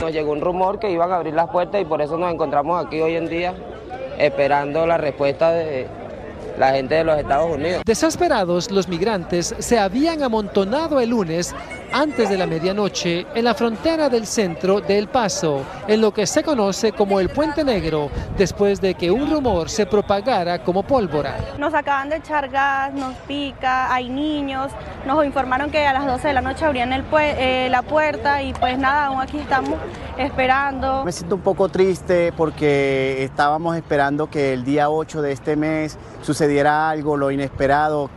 Nos 0.00 0.12
llegó 0.12 0.32
un 0.32 0.40
rumor 0.40 0.80
que 0.80 0.90
iban 0.90 1.12
a 1.12 1.14
abrir 1.14 1.34
las 1.34 1.48
puertas 1.50 1.80
y 1.80 1.84
por 1.84 2.02
eso 2.02 2.18
nos 2.18 2.32
encontramos 2.32 2.84
aquí 2.84 3.00
hoy 3.00 3.14
en 3.14 3.28
día 3.28 3.54
esperando 4.18 4.84
la 4.84 4.98
respuesta 4.98 5.52
de, 5.52 5.86
la 6.58 6.72
gente 6.72 6.96
de 6.96 7.04
los 7.04 7.18
Estados 7.18 7.54
Unidos. 7.54 7.82
Desesperados, 7.84 8.70
los 8.70 8.88
migrantes 8.88 9.54
se 9.58 9.78
habían 9.78 10.22
amontonado 10.22 11.00
el 11.00 11.10
lunes 11.10 11.54
antes 11.94 12.28
de 12.28 12.36
la 12.36 12.48
medianoche 12.48 13.24
en 13.36 13.44
la 13.44 13.54
frontera 13.54 14.08
del 14.08 14.26
centro 14.26 14.80
de 14.80 14.98
El 14.98 15.06
Paso, 15.06 15.62
en 15.86 16.00
lo 16.00 16.12
que 16.12 16.26
se 16.26 16.42
conoce 16.42 16.90
como 16.90 17.20
el 17.20 17.28
Puente 17.28 17.62
Negro, 17.62 18.10
después 18.36 18.80
de 18.80 18.94
que 18.94 19.12
un 19.12 19.30
rumor 19.30 19.70
se 19.70 19.86
propagara 19.86 20.64
como 20.64 20.82
pólvora. 20.82 21.36
Nos 21.56 21.72
acaban 21.72 22.08
de 22.10 22.16
echar 22.16 22.48
gas, 22.48 22.92
nos 22.92 23.14
pica, 23.28 23.94
hay 23.94 24.08
niños, 24.08 24.72
nos 25.06 25.24
informaron 25.24 25.70
que 25.70 25.86
a 25.86 25.92
las 25.92 26.04
12 26.04 26.26
de 26.26 26.34
la 26.34 26.40
noche 26.40 26.64
abrían 26.64 26.92
el 26.92 27.04
eh, 27.20 27.68
la 27.70 27.82
puerta 27.82 28.42
y 28.42 28.52
pues 28.54 28.76
nada, 28.76 29.06
aún 29.06 29.20
aquí 29.20 29.38
estamos 29.38 29.78
esperando. 30.18 31.04
Me 31.04 31.12
siento 31.12 31.36
un 31.36 31.42
poco 31.42 31.68
triste 31.68 32.32
porque 32.36 33.22
estábamos 33.22 33.76
esperando 33.76 34.28
que 34.28 34.52
el 34.52 34.64
día 34.64 34.90
8 34.90 35.22
de 35.22 35.30
este 35.30 35.54
mes 35.54 35.96
sucediera 36.22 36.90
algo, 36.90 37.16
lo 37.16 37.30
inesperado. 37.30 38.10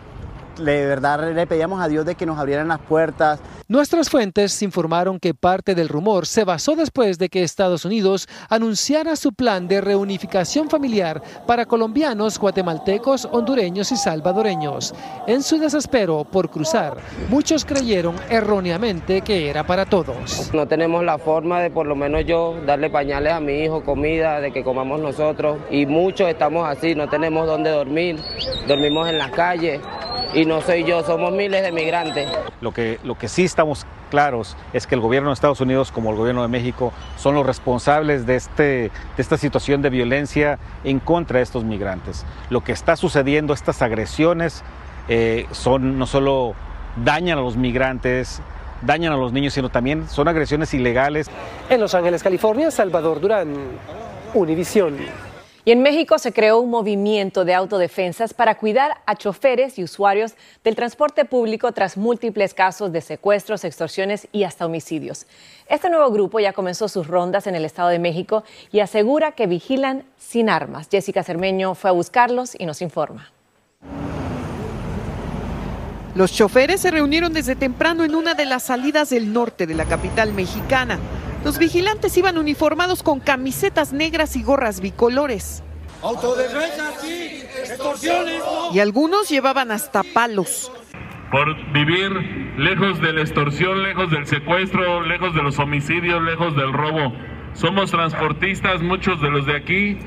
De 0.58 0.86
verdad 0.86 1.34
le 1.34 1.46
pedíamos 1.46 1.82
a 1.82 1.88
Dios 1.88 2.06
de 2.06 2.16
que 2.16 2.26
nos 2.26 2.40
abrieran 2.40 2.68
las 2.68 2.80
puertas. 2.80 3.40
Nuestras 3.68 4.10
fuentes 4.10 4.62
informaron 4.64 5.20
que 5.20 5.34
parte 5.34 5.76
del 5.76 5.90
rumor 5.90 6.26
se 6.26 6.46
basó 6.46 6.76
después 6.76 7.20
de 7.20 7.30
que 7.30 7.44
Estados 7.44 7.86
Unidos 7.86 8.28
anunciara 8.50 9.16
su 9.16 9.34
plan 9.34 9.68
de 9.68 9.82
reunificación 9.82 10.70
familiar 10.70 11.22
para 11.46 11.66
colombianos, 11.66 12.40
guatemaltecos, 12.40 13.28
hondureños 13.32 13.92
y 13.92 13.98
salvadoreños. 13.98 14.96
En 15.28 15.44
su 15.44 15.60
desespero 15.60 16.24
por 16.24 16.50
cruzar, 16.50 16.98
muchos 17.30 17.66
creyeron 17.66 18.16
erróneamente 18.30 19.22
que 19.22 19.50
era 19.50 19.66
para 19.66 19.86
todos. 19.86 20.50
No 20.54 20.68
tenemos 20.68 21.04
la 21.04 21.18
forma 21.18 21.60
de, 21.60 21.70
por 21.70 21.86
lo 21.86 21.96
menos 21.96 22.26
yo, 22.26 22.56
darle 22.66 22.90
pañales 22.90 23.34
a 23.34 23.40
mi 23.40 23.64
hijo, 23.64 23.84
comida, 23.84 24.40
de 24.40 24.52
que 24.52 24.64
comamos 24.64 25.00
nosotros. 25.02 25.58
Y 25.70 25.86
muchos 25.86 26.30
estamos 26.30 26.68
así, 26.68 26.96
no 26.96 27.10
tenemos 27.10 27.46
dónde 27.46 27.70
dormir, 27.70 28.18
dormimos 28.68 29.10
en 29.10 29.18
las 29.18 29.32
calles 29.32 29.82
y 30.34 30.46
no 30.46 30.62
soy 30.62 30.84
yo, 30.84 31.04
somos 31.04 31.32
miles 31.32 31.64
de 31.64 31.72
migrantes. 31.72 32.30
Lo 32.62 32.72
que, 32.72 33.00
lo 33.04 33.18
que 33.18 33.28
sí 33.28 33.44
estamos 33.44 33.86
claros 34.10 34.56
es 34.74 34.88
que 34.88 34.96
el 34.96 35.02
gobierno 35.02 35.30
de 35.30 35.34
Estados 35.34 35.62
Unidos 35.62 35.92
como 35.92 36.12
el 36.12 36.18
gobierno 36.18 36.42
de 36.42 36.48
México 36.48 36.94
son 37.18 37.36
los 37.36 37.46
responsables 37.46 38.26
de, 38.26 38.36
este, 38.36 38.64
de 38.64 38.92
esta 39.18 39.38
situación 39.38 39.82
de 39.82 39.90
violencia 39.90 40.60
en 40.84 41.00
contra 41.00 41.38
de 41.38 41.44
estos 41.44 41.64
migrantes. 41.64 42.26
Lo 42.50 42.62
que 42.64 42.72
está 42.72 42.96
sucediendo, 42.96 43.54
estas 43.54 43.82
agresiones, 43.82 44.64
eh, 45.10 45.46
son 45.52 45.98
no 45.98 46.06
solo 46.06 46.54
dañan 47.04 47.38
a 47.38 47.42
los 47.42 47.56
migrantes, 47.56 48.42
dañan 48.82 49.14
a 49.14 49.18
los 49.18 49.32
niños, 49.32 49.54
sino 49.54 49.70
también 49.70 50.08
son 50.10 50.28
agresiones 50.28 50.74
ilegales. 50.74 51.30
En 51.70 51.80
Los 51.80 51.94
Ángeles, 51.96 52.24
California, 52.24 52.72
Salvador 52.72 53.20
Durán, 53.20 53.54
Univisión. 54.34 54.98
Y 55.68 55.72
en 55.72 55.82
México 55.82 56.18
se 56.18 56.32
creó 56.32 56.62
un 56.62 56.70
movimiento 56.70 57.44
de 57.44 57.54
autodefensas 57.54 58.34
para 58.34 58.56
cuidar 58.56 59.02
a 59.06 59.18
choferes 59.18 59.78
y 59.78 59.84
usuarios 59.84 60.36
del 60.64 60.78
transporte 60.78 61.26
público 61.26 61.74
tras 61.74 61.98
múltiples 61.98 62.54
casos 62.54 62.94
de 62.94 63.02
secuestros, 63.02 63.66
extorsiones 63.66 64.30
y 64.32 64.46
hasta 64.46 64.66
homicidios. 64.66 65.26
Este 65.68 65.90
nuevo 65.90 66.10
grupo 66.10 66.40
ya 66.40 66.54
comenzó 66.54 66.88
sus 66.88 67.08
rondas 67.08 67.48
en 67.48 67.56
el 67.56 67.66
Estado 67.66 67.90
de 67.90 68.00
México 68.00 68.46
y 68.72 68.80
asegura 68.80 69.34
que 69.34 69.46
vigilan 69.46 70.06
sin 70.18 70.50
armas. 70.50 70.88
Jessica 70.90 71.22
Cermeño 71.22 71.76
fue 71.76 71.90
a 71.90 71.94
buscarlos 71.94 72.56
y 72.58 72.66
nos 72.66 72.82
informa. 72.82 73.30
Los 76.16 76.32
choferes 76.32 76.80
se 76.80 76.92
reunieron 76.92 77.34
desde 77.34 77.58
temprano 77.58 78.06
en 78.06 78.16
una 78.16 78.36
de 78.36 78.46
las 78.46 78.64
salidas 78.64 79.10
del 79.10 79.34
norte 79.34 79.68
de 79.68 79.76
la 79.76 79.84
capital 79.84 80.32
mexicana. 80.32 80.98
Los 81.44 81.58
vigilantes 81.58 82.18
iban 82.18 82.38
uniformados 82.38 83.04
con 83.04 83.20
camisetas 83.20 83.94
negras 83.94 84.36
y 84.36 84.44
gorras 84.44 84.82
bicolores. 84.82 85.64
Autodefensa, 86.02 86.92
sí, 87.02 87.44
extorsiones. 87.60 88.44
Y 88.74 88.80
algunos 88.80 89.30
llevaban 89.30 89.72
hasta 89.72 90.04
palos. 90.04 90.72
Por 91.32 91.56
vivir 91.74 92.12
lejos 92.58 93.02
de 93.02 93.14
la 93.14 93.22
extorsión, 93.22 93.84
lejos 93.84 94.12
del 94.12 94.28
secuestro, 94.28 95.02
lejos 95.02 95.36
de 95.36 95.44
los 95.44 95.60
homicidios, 95.60 96.22
lejos 96.22 96.56
del 96.56 96.72
robo. 96.72 97.14
Somos 97.54 97.92
transportistas, 97.92 98.82
muchos 98.82 99.22
de 99.22 99.30
los 99.30 99.46
de 99.46 99.56
aquí, 99.56 99.98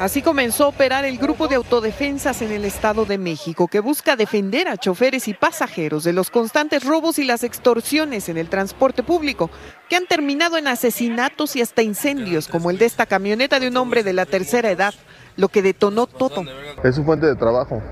Así 0.00 0.22
comenzó 0.22 0.64
a 0.64 0.68
operar 0.68 1.04
el 1.04 1.18
grupo 1.18 1.46
de 1.46 1.56
autodefensas 1.56 2.40
en 2.40 2.52
el 2.52 2.64
Estado 2.64 3.04
de 3.04 3.18
México, 3.18 3.68
que 3.68 3.80
busca 3.80 4.16
defender 4.16 4.66
a 4.66 4.78
choferes 4.78 5.28
y 5.28 5.34
pasajeros 5.34 6.04
de 6.04 6.14
los 6.14 6.30
constantes 6.30 6.86
robos 6.86 7.18
y 7.18 7.24
las 7.24 7.44
extorsiones 7.44 8.30
en 8.30 8.38
el 8.38 8.48
transporte 8.48 9.02
público, 9.02 9.50
que 9.90 9.96
han 9.96 10.06
terminado 10.06 10.56
en 10.56 10.68
asesinatos 10.68 11.54
y 11.54 11.60
hasta 11.60 11.82
incendios, 11.82 12.48
como 12.48 12.70
el 12.70 12.78
de 12.78 12.86
esta 12.86 13.04
camioneta 13.04 13.60
de 13.60 13.68
un 13.68 13.76
hombre 13.76 14.02
de 14.02 14.14
la 14.14 14.24
tercera 14.24 14.70
edad, 14.70 14.94
lo 15.36 15.48
que 15.48 15.60
detonó 15.60 16.06
todo. 16.06 16.44
Es 16.82 16.94
su 16.94 17.04
fuente 17.04 17.26
de 17.26 17.36
trabajo 17.36 17.82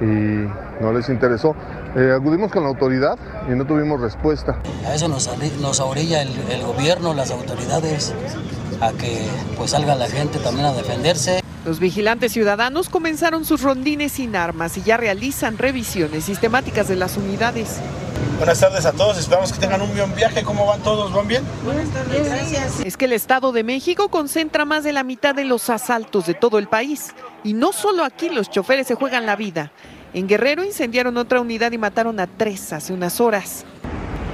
y 0.00 0.04
no 0.04 0.92
les 0.92 1.08
interesó. 1.08 1.54
Eh, 1.94 2.16
acudimos 2.18 2.50
con 2.50 2.64
la 2.64 2.70
autoridad 2.70 3.16
y 3.48 3.52
no 3.52 3.64
tuvimos 3.64 4.00
respuesta. 4.00 4.60
A 4.84 4.96
eso 4.96 5.06
nos, 5.06 5.30
nos 5.60 5.78
orilla 5.78 6.22
el, 6.22 6.30
el 6.50 6.62
gobierno, 6.62 7.14
las 7.14 7.30
autoridades 7.30 8.12
a 8.80 8.92
que 8.92 9.20
pues 9.56 9.72
salga 9.72 9.94
la 9.94 10.08
gente 10.08 10.38
también 10.38 10.66
a 10.66 10.72
defenderse. 10.72 11.42
Los 11.64 11.80
vigilantes 11.80 12.32
ciudadanos 12.32 12.88
comenzaron 12.88 13.44
sus 13.44 13.62
rondines 13.62 14.12
sin 14.12 14.36
armas 14.36 14.76
y 14.76 14.82
ya 14.82 14.96
realizan 14.96 15.58
revisiones 15.58 16.24
sistemáticas 16.24 16.86
de 16.86 16.96
las 16.96 17.16
unidades. 17.16 17.80
Buenas 18.38 18.60
tardes 18.60 18.84
a 18.84 18.92
todos, 18.92 19.18
esperamos 19.18 19.50
que 19.50 19.58
tengan 19.58 19.80
un 19.80 19.94
buen 19.96 20.14
viaje. 20.14 20.42
¿Cómo 20.42 20.66
van 20.66 20.80
todos? 20.82 21.12
¿Van 21.12 21.26
bien? 21.26 21.42
Buenas 21.64 21.88
tardes, 21.88 22.28
gracias. 22.28 22.80
Es 22.80 22.96
que 22.96 23.06
el 23.06 23.14
Estado 23.14 23.50
de 23.50 23.64
México 23.64 24.10
concentra 24.10 24.64
más 24.64 24.84
de 24.84 24.92
la 24.92 25.02
mitad 25.04 25.34
de 25.34 25.44
los 25.44 25.70
asaltos 25.70 26.26
de 26.26 26.34
todo 26.34 26.58
el 26.58 26.68
país. 26.68 27.14
Y 27.44 27.54
no 27.54 27.72
solo 27.72 28.04
aquí 28.04 28.28
los 28.28 28.50
choferes 28.50 28.86
se 28.86 28.94
juegan 28.94 29.26
la 29.26 29.36
vida. 29.36 29.72
En 30.12 30.28
Guerrero 30.28 30.64
incendiaron 30.64 31.16
otra 31.16 31.40
unidad 31.40 31.72
y 31.72 31.78
mataron 31.78 32.20
a 32.20 32.26
tres 32.26 32.72
hace 32.72 32.92
unas 32.92 33.20
horas. 33.20 33.64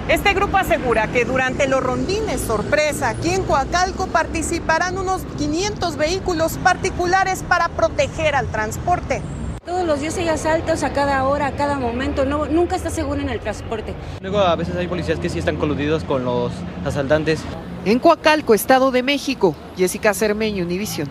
Este 0.09 0.35
grupo 0.35 0.57
asegura 0.57 1.07
que 1.13 1.25
durante 1.25 1.69
los 1.69 1.81
rondines 1.81 2.41
sorpresa 2.41 3.11
aquí 3.11 3.31
en 3.31 3.45
Coacalco 3.45 4.09
participarán 4.09 4.99
unos 4.99 5.23
500 5.39 5.97
vehículos 5.97 6.59
particulares 6.59 7.45
para 7.49 7.69
proteger 7.69 8.35
al 8.35 8.49
transporte. 8.49 9.23
Todos 9.65 9.87
los 9.87 10.01
días 10.01 10.19
hay 10.19 10.29
asaltos 10.29 10.83
a 10.83 10.93
cada 10.93 11.25
hora, 11.25 11.47
a 11.47 11.53
cada 11.53 11.79
momento, 11.79 12.25
no, 12.25 12.47
nunca 12.47 12.75
está 12.75 12.91
seguro 12.91 13.21
en 13.21 13.29
el 13.29 13.39
transporte. 13.39 13.95
Luego 14.21 14.41
a 14.41 14.57
veces 14.57 14.75
hay 14.75 14.89
policías 14.89 15.21
que 15.21 15.29
sí 15.29 15.39
están 15.39 15.57
coludidos 15.57 16.03
con 16.03 16.25
los 16.25 16.51
asaltantes. 16.85 17.41
En 17.85 18.01
Coacalco, 18.01 18.55
Estado 18.55 18.91
de 18.91 19.05
México, 19.05 19.55
Jessica 19.77 20.15
Cermeño, 20.15 20.65
Univisión. 20.65 21.09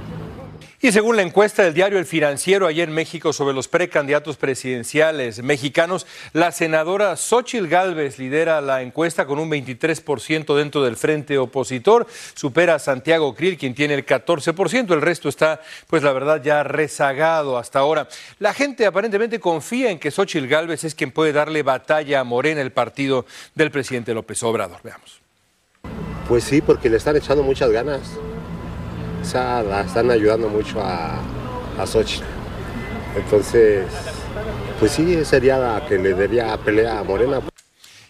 Y 0.83 0.91
según 0.91 1.15
la 1.15 1.21
encuesta 1.21 1.61
del 1.61 1.75
diario 1.75 1.99
El 1.99 2.07
Financiero 2.07 2.65
ayer 2.65 2.89
en 2.89 2.95
México 2.95 3.33
sobre 3.33 3.53
los 3.53 3.67
precandidatos 3.67 4.37
presidenciales 4.37 5.43
mexicanos, 5.43 6.07
la 6.33 6.51
senadora 6.51 7.15
Xochil 7.17 7.67
Gálvez 7.67 8.17
lidera 8.17 8.61
la 8.61 8.81
encuesta 8.81 9.27
con 9.27 9.37
un 9.37 9.51
23% 9.51 10.55
dentro 10.55 10.83
del 10.83 10.97
frente 10.97 11.37
opositor, 11.37 12.07
supera 12.33 12.73
a 12.73 12.79
Santiago 12.79 13.35
Krill, 13.35 13.59
quien 13.59 13.75
tiene 13.75 13.93
el 13.93 14.07
14%, 14.07 14.91
el 14.91 15.01
resto 15.01 15.29
está, 15.29 15.61
pues 15.85 16.01
la 16.01 16.13
verdad, 16.13 16.41
ya 16.41 16.63
rezagado 16.63 17.59
hasta 17.59 17.77
ahora. 17.77 18.07
La 18.39 18.55
gente 18.55 18.87
aparentemente 18.87 19.39
confía 19.39 19.91
en 19.91 19.99
que 19.99 20.09
Xochil 20.09 20.47
Gálvez 20.47 20.83
es 20.83 20.95
quien 20.95 21.11
puede 21.11 21.31
darle 21.31 21.61
batalla 21.61 22.21
a 22.21 22.23
Morena, 22.23 22.59
el 22.59 22.71
partido 22.71 23.27
del 23.53 23.69
presidente 23.69 24.15
López 24.15 24.41
Obrador. 24.41 24.79
Veamos. 24.83 25.21
Pues 26.27 26.43
sí, 26.43 26.59
porque 26.59 26.89
le 26.89 26.97
están 26.97 27.15
echando 27.15 27.43
muchas 27.43 27.69
ganas 27.69 28.17
o 29.21 29.25
sea, 29.25 29.61
la 29.61 29.81
están 29.81 30.09
ayudando 30.09 30.49
mucho 30.49 30.81
a, 30.81 31.19
a 31.77 31.85
Xochitl. 31.85 32.25
Entonces, 33.15 33.85
pues 34.79 34.91
sí, 34.91 35.23
sería 35.25 35.57
la 35.57 35.85
que 35.87 35.97
le 35.97 36.13
daría 36.13 36.57
pelea 36.57 36.99
a 36.99 37.03
Morena. 37.03 37.39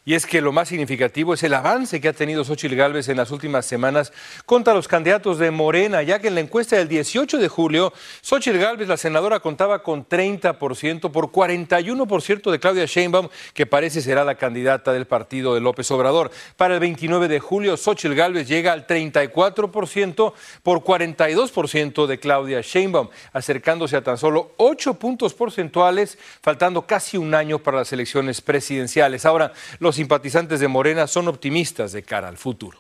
Y 0.04 0.16
es 0.16 0.26
que 0.26 0.42
lo 0.42 0.52
más 0.52 0.70
significativo 0.70 1.36
es 1.36 1.44
el 1.44 1.54
avance 1.54 2.02
que 2.02 2.08
ha 2.08 2.14
tenido 2.14 2.44
Xochitl 2.44 2.76
Gálvez 2.76 3.08
en 3.08 3.18
las 3.18 3.30
últimas 3.30 3.68
semanas 3.68 4.12
contra 4.48 4.74
los 4.74 4.88
candidatos 4.88 5.38
de 5.38 5.52
Morena, 5.52 6.02
ya 6.02 6.18
que 6.18 6.30
en 6.30 6.34
la 6.34 6.42
encuesta 6.42 6.76
del 6.76 6.88
18 6.88 7.38
de 7.38 7.48
julio, 7.48 7.94
Xochitl 8.22 8.58
Gálvez, 8.58 8.88
la 8.88 8.98
senadora, 8.98 9.42
contaba 9.42 9.84
con 9.84 10.08
30% 10.08 11.12
por 11.12 11.28
41% 11.28 12.52
de 12.52 12.60
Claudia 12.60 12.86
Sheinbaum, 12.86 13.30
que 13.54 13.68
parece 13.68 14.02
será 14.02 14.24
la 14.24 14.36
candidata 14.36 14.92
del 14.92 15.06
partido 15.06 15.54
de 15.54 15.62
López 15.62 15.92
Obrador. 15.92 16.32
Para 16.58 16.74
el 16.74 16.80
29 16.80 17.28
de 17.28 17.40
julio, 17.40 17.78
Xochitl 17.78 18.16
Gálvez 18.16 18.48
llega 18.48 18.74
al 18.74 18.88
34% 18.88 20.34
por 20.64 20.80
42% 20.80 22.08
de 22.08 22.20
Claudia 22.20 22.62
Sheinbaum, 22.62 23.10
acercándose 23.34 23.98
a 23.98 24.04
tan 24.04 24.18
solo 24.18 24.54
8 24.58 24.96
puntos 24.96 25.36
porcentuales, 25.36 26.18
faltando 26.42 26.88
casi 26.88 27.18
un 27.18 27.36
año 27.36 27.60
para 27.60 27.78
las 27.78 27.94
elecciones 27.94 28.42
presidenciales. 28.42 29.28
Ahora, 29.28 29.54
los 29.78 29.91
los 29.92 29.98
simpatizantes 29.98 30.62
de 30.62 30.70
Morena 30.70 31.06
son 31.06 31.28
optimistas 31.28 31.92
de 31.92 32.02
cara 32.02 32.30
al 32.30 32.38
futuro. 32.38 32.78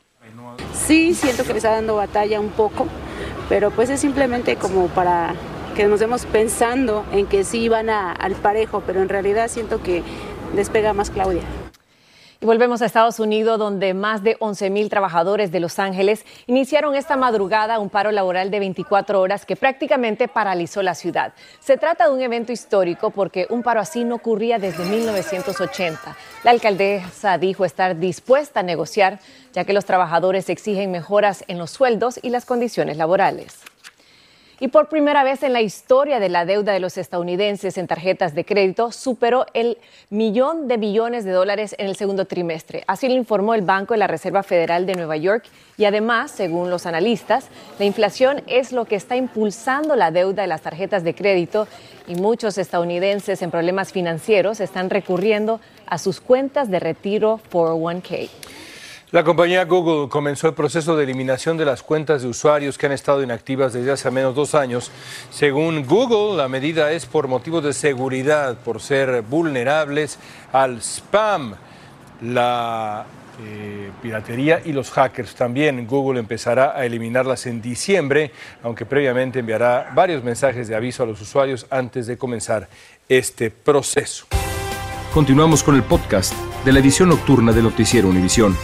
Sí, 0.74 1.13
siento 1.13 1.44
que 1.44 1.50
les 1.50 1.58
está 1.58 1.72
dando 1.72 1.98
batalla 1.98 2.39
un 2.39 2.51
poco, 2.51 2.88
pero 3.50 3.70
pues 3.70 3.89
es 3.89 4.00
simplemente 4.00 4.56
como 4.56 4.88
para 4.88 5.36
que 5.75 5.88
nos 5.88 6.00
demos 6.00 6.25
pensando 6.25 7.03
en 7.12 7.25
que 7.25 7.44
sí 7.44 7.68
van 7.68 7.89
al 7.89 8.36
parejo, 8.36 8.82
pero 8.88 9.01
en 9.01 9.10
realidad 9.10 9.50
siento 9.50 9.84
que 9.84 10.03
despega 10.56 10.94
más 10.94 11.10
Claudia. 11.10 11.41
Y 12.43 12.48
volvemos 12.48 12.81
a 12.81 12.88
Estados 12.88 13.19
Unidos, 13.19 13.60
donde 13.60 13.93
más 13.93 14.24
de 14.24 14.36
11 14.39 14.71
mil 14.71 14.89
trabajadores 14.89 15.51
de 15.51 15.60
Los 15.60 15.77
Ángeles 15.77 16.25
iniciaron 16.48 16.95
esta 16.95 17.15
madrugada 17.15 17.77
un 17.77 17.91
paro 17.91 18.12
laboral 18.12 18.50
de 18.50 18.57
24 18.57 19.21
horas 19.21 19.45
que 19.45 19.55
prácticamente 19.55 20.27
paralizó 20.27 20.81
la 20.81 20.95
ciudad. 20.95 21.33
Se 21.60 21.77
trata 21.77 22.07
de 22.07 22.15
un 22.15 22.21
evento 22.21 22.51
histórico 22.51 23.12
porque 23.12 23.45
un 23.51 23.62
paro 23.62 23.79
así 23.79 24.03
no 24.03 24.15
ocurría 24.15 24.57
desde 24.57 24.83
1980. 24.86 26.17
La 26.43 26.50
alcaldesa 26.50 27.38
dijo 27.38 27.63
estar 27.63 28.00
dispuesta 28.00 28.62
a 28.62 28.63
negociar, 28.63 29.19
ya 29.53 29.63
que 29.63 29.74
los 29.74 29.86
trabajadores 29.86 30.50
exigen 30.50 30.89
mejoras 30.89 31.43
en 31.48 31.60
los 31.60 31.69
sueldos 31.69 32.19
y 32.24 32.31
las 32.31 32.45
condiciones 32.45 32.98
laborales. 32.98 33.71
Y 34.63 34.68
por 34.68 34.89
primera 34.89 35.24
vez 35.24 35.41
en 35.41 35.53
la 35.53 35.62
historia 35.62 36.20
de 36.20 36.30
la 36.30 36.46
deuda 36.46 36.72
de 36.72 36.80
los 36.80 36.96
estadounidenses 37.00 37.80
en 37.80 37.88
tarjetas 37.88 38.36
de 38.36 38.46
crédito 38.46 38.91
superó 38.91 39.48
el 39.56 39.80
millón 40.12 40.68
de 40.68 40.77
billones 40.77 41.25
de 41.25 41.32
dólares 41.32 41.74
en 41.80 41.88
el 41.88 41.96
segundo 41.96 42.25
trimestre. 42.25 42.84
Así 42.86 43.08
lo 43.08 43.15
informó 43.15 43.56
el 43.56 43.63
Banco 43.63 43.96
de 43.96 43.98
la 43.98 44.06
Reserva 44.06 44.44
Federal 44.44 44.86
de 44.86 44.94
Nueva 44.94 45.18
York. 45.18 45.46
Y 45.77 45.86
además, 45.86 46.30
según 46.30 46.70
los 46.70 46.86
analistas, 46.86 47.48
la 47.80 47.86
inflación 47.86 48.44
es 48.46 48.72
lo 48.72 48.86
que 48.86 48.98
está 48.98 49.15
impulsando 49.15 49.96
la 49.96 50.12
deuda 50.12 50.44
de 50.44 50.48
las 50.48 50.62
tarjetas 50.62 51.03
de 51.03 51.15
crédito 51.15 51.68
y 52.08 52.13
muchos 52.13 52.60
estadounidenses 52.60 53.41
en 53.41 53.50
problemas 53.50 53.91
financieros 53.91 54.60
están 54.60 54.91
recurriendo 54.91 55.60
a 55.88 55.98
sus 55.98 56.22
cuentas 56.22 56.70
de 56.70 56.80
retiro 56.80 57.39
401k. 57.51 58.30
La 59.12 59.25
compañía 59.25 59.65
Google 59.65 60.08
comenzó 60.08 60.48
el 60.48 60.53
proceso 60.53 60.96
de 60.96 61.03
eliminación 61.03 61.58
de 61.58 61.65
las 61.65 61.84
cuentas 61.84 62.22
de 62.22 62.30
usuarios 62.30 62.77
que 62.77 62.86
han 62.86 62.94
estado 62.94 63.22
inactivas 63.22 63.74
desde 63.74 63.91
hace 63.91 64.10
menos 64.10 64.34
dos 64.36 64.56
años. 64.56 64.89
Según 65.30 65.86
Google, 65.86 66.38
la 66.38 66.48
medida 66.48 66.94
es 66.94 67.06
por 67.08 67.27
motivos 67.27 67.62
de 67.62 67.74
seguridad, 67.74 68.56
por 68.60 68.80
ser 68.80 69.22
vulnerables 69.24 70.18
al 70.53 70.77
spam, 70.77 71.56
la 72.22 73.06
eh, 73.44 73.91
piratería 74.01 74.62
y 74.63 74.72
los 74.72 74.89
hackers. 74.91 75.36
También 75.36 75.86
Google 75.88 76.18
empezará 76.18 76.72
a 76.74 76.86
eliminarlas 76.86 77.46
en 77.48 77.62
diciembre, 77.62 78.32
aunque 78.63 78.86
previamente 78.86 79.39
enviará 79.39 79.91
varios 79.94 80.24
mensajes 80.24 80.70
de 80.70 80.75
aviso 80.75 81.03
a 81.03 81.06
los 81.06 81.20
usuarios 81.20 81.68
antes 81.70 82.07
de 82.07 82.18
comenzar 82.18 82.70
este 83.09 83.51
proceso. 83.51 84.27
Continuamos 85.14 85.64
con 85.64 85.75
el 85.75 85.83
podcast 85.83 86.33
de 86.64 86.72
la 86.72 86.79
edición 86.79 87.09
nocturna 87.09 87.51
de 87.51 87.62
Noticiero 87.62 88.07
Univisión. 88.07 88.55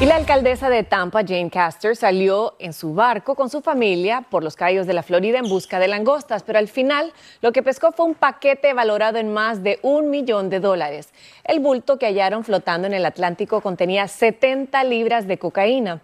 Y 0.00 0.06
la 0.06 0.16
alcaldesa 0.16 0.70
de 0.70 0.82
Tampa, 0.82 1.20
Jane 1.20 1.50
Castor, 1.50 1.94
salió 1.94 2.54
en 2.58 2.72
su 2.72 2.94
barco 2.94 3.34
con 3.34 3.50
su 3.50 3.60
familia 3.60 4.22
por 4.30 4.42
los 4.42 4.56
cayos 4.56 4.86
de 4.86 4.94
la 4.94 5.02
Florida 5.02 5.38
en 5.38 5.46
busca 5.46 5.78
de 5.78 5.88
langostas, 5.88 6.42
pero 6.42 6.58
al 6.58 6.68
final 6.68 7.12
lo 7.42 7.52
que 7.52 7.62
pescó 7.62 7.92
fue 7.92 8.06
un 8.06 8.14
paquete 8.14 8.72
valorado 8.72 9.18
en 9.18 9.30
más 9.30 9.62
de 9.62 9.78
un 9.82 10.08
millón 10.08 10.48
de 10.48 10.58
dólares. 10.58 11.10
El 11.44 11.60
bulto 11.60 11.98
que 11.98 12.06
hallaron 12.06 12.44
flotando 12.44 12.86
en 12.86 12.94
el 12.94 13.04
Atlántico 13.04 13.60
contenía 13.60 14.08
70 14.08 14.82
libras 14.84 15.28
de 15.28 15.36
cocaína. 15.36 16.00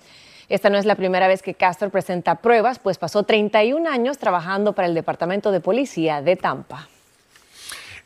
Esta 0.51 0.69
no 0.69 0.77
es 0.77 0.85
la 0.85 0.97
primera 0.97 1.27
vez 1.27 1.41
que 1.41 1.55
Castor 1.55 1.91
presenta 1.91 2.35
pruebas, 2.35 2.79
pues 2.79 2.99
pasó 2.99 3.23
31 3.23 3.89
años 3.89 4.19
trabajando 4.19 4.75
para 4.75 4.89
el 4.89 4.95
Departamento 4.95 5.53
de 5.53 5.61
Policía 5.61 6.21
de 6.21 6.37
Tampa. 6.37 6.87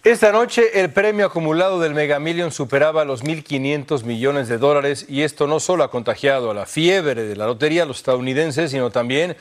Esta 0.03 0.33
noche 0.33 0.81
el 0.81 0.91
premio 0.91 1.27
acumulado 1.27 1.79
del 1.79 1.93
Mega 1.93 2.19
Million 2.19 2.51
superaba 2.51 3.05
los 3.05 3.23
1.500 3.23 4.03
millones 4.05 4.49
de 4.49 4.57
dólares 4.57 5.05
y 5.11 5.25
esto 5.25 5.47
no 5.47 5.61
solo 5.61 5.85
ha 5.85 5.91
contagiado 5.91 6.51
a 6.51 6.55
la 6.55 6.65
fiebre 6.65 7.25
de 7.25 7.37
la 7.37 7.47
lotería 7.47 7.83
a 7.83 7.87
los 7.87 7.99
estadounidenses, 7.99 8.71
sino 8.71 8.91
también 8.91 9.37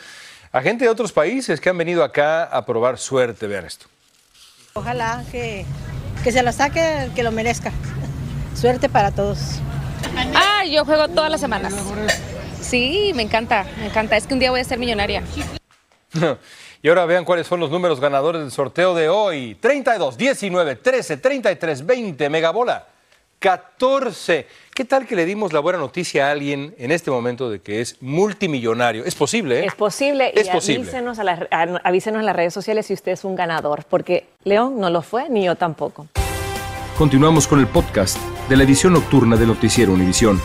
a 0.52 0.62
gente 0.62 0.84
de 0.84 0.90
otros 0.90 1.14
países 1.14 1.62
que 1.62 1.70
han 1.70 1.78
venido 1.78 2.04
acá 2.04 2.44
a 2.44 2.66
probar 2.66 2.98
suerte. 2.98 3.48
Vean 3.48 3.64
esto. 3.64 3.86
Ojalá 4.74 5.24
que, 5.32 5.66
que 6.26 6.32
se 6.34 6.44
lo 6.44 6.52
saque, 6.52 7.10
que 7.16 7.24
lo 7.24 7.32
merezca. 7.32 7.72
Suerte 8.54 8.90
para 8.90 9.12
todos. 9.12 9.40
Ah, 10.36 10.66
yo 10.66 10.84
juego 10.84 11.08
todas 11.08 11.32
las 11.32 11.40
semanas. 11.40 11.74
Sí, 12.60 13.14
me 13.16 13.24
encanta, 13.24 13.66
me 13.78 13.86
encanta. 13.86 14.18
Es 14.18 14.28
que 14.28 14.34
un 14.34 14.42
día 14.42 14.52
voy 14.52 14.60
a 14.60 14.66
ser 14.66 14.78
millonaria. 14.78 15.24
Y 16.82 16.88
ahora 16.88 17.06
vean 17.06 17.26
cuáles 17.26 17.46
son 17.46 17.60
los 17.60 17.70
números 17.70 18.00
ganadores 18.00 18.42
del 18.42 18.52
sorteo 18.52 18.96
de 18.96 19.10
hoy. 19.10 19.56
32, 19.60 20.18
19, 20.18 20.78
13, 20.78 21.18
33, 21.18 21.86
20, 21.86 22.30
megabola, 22.30 22.88
14. 23.40 24.48
¿Qué 24.74 24.86
tal 24.86 25.06
que 25.06 25.18
le 25.18 25.26
dimos 25.26 25.52
la 25.52 25.60
buena 25.60 25.78
noticia 25.78 26.28
a 26.28 26.32
alguien 26.32 26.74
en 26.78 26.92
este 26.92 27.12
momento 27.12 27.50
de 27.50 27.60
que 27.60 27.82
es 27.82 28.02
multimillonario? 28.02 29.04
Es 29.04 29.14
posible, 29.14 29.60
¿eh? 29.60 29.66
Es 29.66 29.76
posible. 29.76 30.32
Es 30.34 30.48
y 30.48 30.52
posible. 30.52 30.84
Avísenos, 30.84 31.20
a 31.20 31.26
las, 31.26 31.40
avísenos 31.84 32.22
en 32.22 32.26
las 32.26 32.36
redes 32.36 32.54
sociales 32.54 32.86
si 32.86 32.94
usted 32.94 33.12
es 33.12 33.26
un 33.26 33.36
ganador, 33.36 33.84
porque 33.90 34.28
León 34.46 34.80
no 34.80 34.90
lo 34.90 35.02
fue, 35.02 35.30
ni 35.30 35.44
yo 35.44 35.56
tampoco. 35.56 36.08
Continuamos 36.98 37.46
con 37.46 37.60
el 37.60 37.68
podcast 37.68 38.18
de 38.48 38.56
la 38.56 38.64
edición 38.64 38.94
nocturna 38.94 39.36
de 39.36 39.46
Noticiero 39.46 39.92
Univisión. 39.92 40.42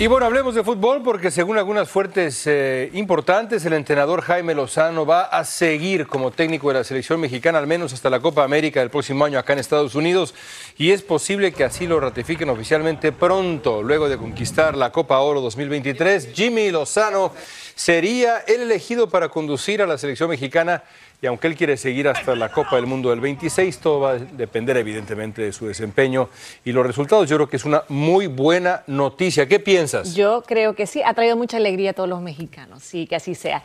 Y 0.00 0.06
bueno, 0.06 0.24
hablemos 0.24 0.54
de 0.54 0.64
fútbol 0.64 1.02
porque 1.02 1.30
según 1.30 1.58
algunas 1.58 1.90
fuertes 1.90 2.46
eh, 2.46 2.88
importantes, 2.94 3.66
el 3.66 3.74
entrenador 3.74 4.22
Jaime 4.22 4.54
Lozano 4.54 5.04
va 5.04 5.24
a 5.24 5.44
seguir 5.44 6.06
como 6.06 6.30
técnico 6.30 6.68
de 6.68 6.78
la 6.78 6.84
selección 6.84 7.20
mexicana 7.20 7.58
al 7.58 7.66
menos 7.66 7.92
hasta 7.92 8.08
la 8.08 8.18
Copa 8.18 8.42
América 8.42 8.80
del 8.80 8.88
próximo 8.88 9.26
año 9.26 9.38
acá 9.38 9.52
en 9.52 9.58
Estados 9.58 9.94
Unidos 9.94 10.34
y 10.78 10.92
es 10.92 11.02
posible 11.02 11.52
que 11.52 11.64
así 11.64 11.86
lo 11.86 12.00
ratifiquen 12.00 12.48
oficialmente 12.48 13.12
pronto, 13.12 13.82
luego 13.82 14.08
de 14.08 14.16
conquistar 14.16 14.74
la 14.74 14.90
Copa 14.90 15.18
Oro 15.18 15.42
2023. 15.42 16.30
Jimmy 16.32 16.70
Lozano 16.70 17.34
sería 17.74 18.38
el 18.46 18.62
elegido 18.62 19.10
para 19.10 19.28
conducir 19.28 19.82
a 19.82 19.86
la 19.86 19.98
selección 19.98 20.30
mexicana 20.30 20.82
y 21.22 21.26
aunque 21.26 21.46
él 21.46 21.56
quiere 21.56 21.76
seguir 21.76 22.08
hasta 22.08 22.34
la 22.34 22.50
Copa 22.50 22.76
del 22.76 22.86
Mundo 22.86 23.10
del 23.10 23.20
26, 23.20 23.78
todo 23.78 24.00
va 24.00 24.12
a 24.12 24.18
depender 24.18 24.76
evidentemente 24.78 25.42
de 25.42 25.52
su 25.52 25.66
desempeño 25.66 26.30
y 26.64 26.72
los 26.72 26.86
resultados. 26.86 27.28
Yo 27.28 27.36
creo 27.36 27.48
que 27.48 27.56
es 27.56 27.64
una 27.66 27.82
muy 27.88 28.26
buena 28.26 28.82
noticia. 28.86 29.46
¿Qué 29.46 29.60
piensas? 29.60 30.14
Yo 30.14 30.42
creo 30.46 30.74
que 30.74 30.86
sí, 30.86 31.02
ha 31.04 31.12
traído 31.12 31.36
mucha 31.36 31.58
alegría 31.58 31.90
a 31.90 31.92
todos 31.92 32.08
los 32.08 32.22
mexicanos, 32.22 32.82
sí, 32.82 33.06
que 33.06 33.16
así 33.16 33.34
sea. 33.34 33.62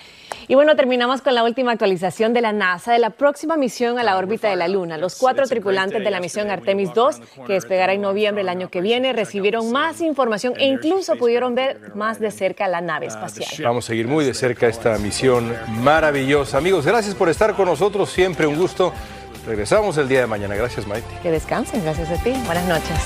Y 0.48 0.56
bueno, 0.56 0.76
terminamos 0.76 1.22
con 1.22 1.34
la 1.34 1.44
última 1.44 1.72
actualización 1.72 2.34
de 2.34 2.42
la 2.42 2.52
NASA 2.52 2.92
de 2.92 3.00
la 3.00 3.12
próxima 3.12 3.56
misión 3.56 4.00
a 4.00 4.04
la 4.04 4.18
órbita 4.18 4.50
de 4.50 4.58
la 4.58 4.68
Luna. 4.68 4.98
Los 4.98 5.16
cuatro 5.16 5.46
tripulantes 5.48 6.04
de 6.04 6.12
la 6.12 6.20
misión 6.20 6.50
Artemis 6.50 6.94
2, 6.94 7.22
que 7.48 7.54
despegará 7.54 7.94
en 7.94 8.02
noviembre 8.02 8.44
del 8.44 8.50
año 8.50 8.70
que 8.70 8.82
viene, 8.82 9.14
recibieron 9.14 9.72
más 9.72 10.02
información 10.02 10.54
e 10.58 10.66
incluso 10.66 11.16
pudieron 11.16 11.56
ver 11.56 11.96
más 11.96 12.20
de 12.20 12.32
cerca 12.32 12.68
la 12.68 12.82
nave 12.82 13.06
espacial. 13.06 13.50
Vamos 13.64 13.86
a 13.86 13.88
seguir 13.88 14.08
muy 14.08 14.26
de 14.26 14.34
cerca 14.34 14.68
esta 14.68 14.98
misión 14.98 15.56
maravillosa. 15.82 16.58
Amigos, 16.58 16.86
gracias 16.86 17.16
por 17.16 17.30
con 17.54 17.66
nosotros, 17.66 18.10
siempre 18.10 18.48
un 18.48 18.56
gusto. 18.56 18.92
Regresamos 19.46 19.98
el 19.98 20.08
día 20.08 20.22
de 20.22 20.28
mañana. 20.28 20.56
Gracias, 20.56 20.88
Maite. 20.88 21.08
Que 21.22 21.30
descansen, 21.30 21.84
gracias 21.84 22.10
a 22.10 22.24
ti. 22.24 22.34
Buenas 22.46 22.66
noches. 22.68 22.98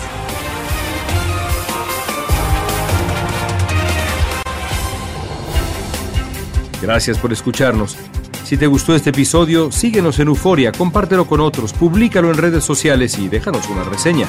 Gracias 6.81 7.17
por 7.17 7.33
escucharnos. 7.33 7.97
Si 8.45 8.57
te 8.57 8.67
gustó 8.67 8.95
este 8.95 9.11
episodio, 9.11 9.71
síguenos 9.71 10.17
en 10.19 10.29
Euforia, 10.29 10.71
compártelo 10.71 11.27
con 11.27 11.39
otros, 11.39 11.73
públicalo 11.73 12.31
en 12.31 12.37
redes 12.37 12.63
sociales 12.63 13.19
y 13.19 13.27
déjanos 13.27 13.67
una 13.69 13.83
reseña. 13.83 14.27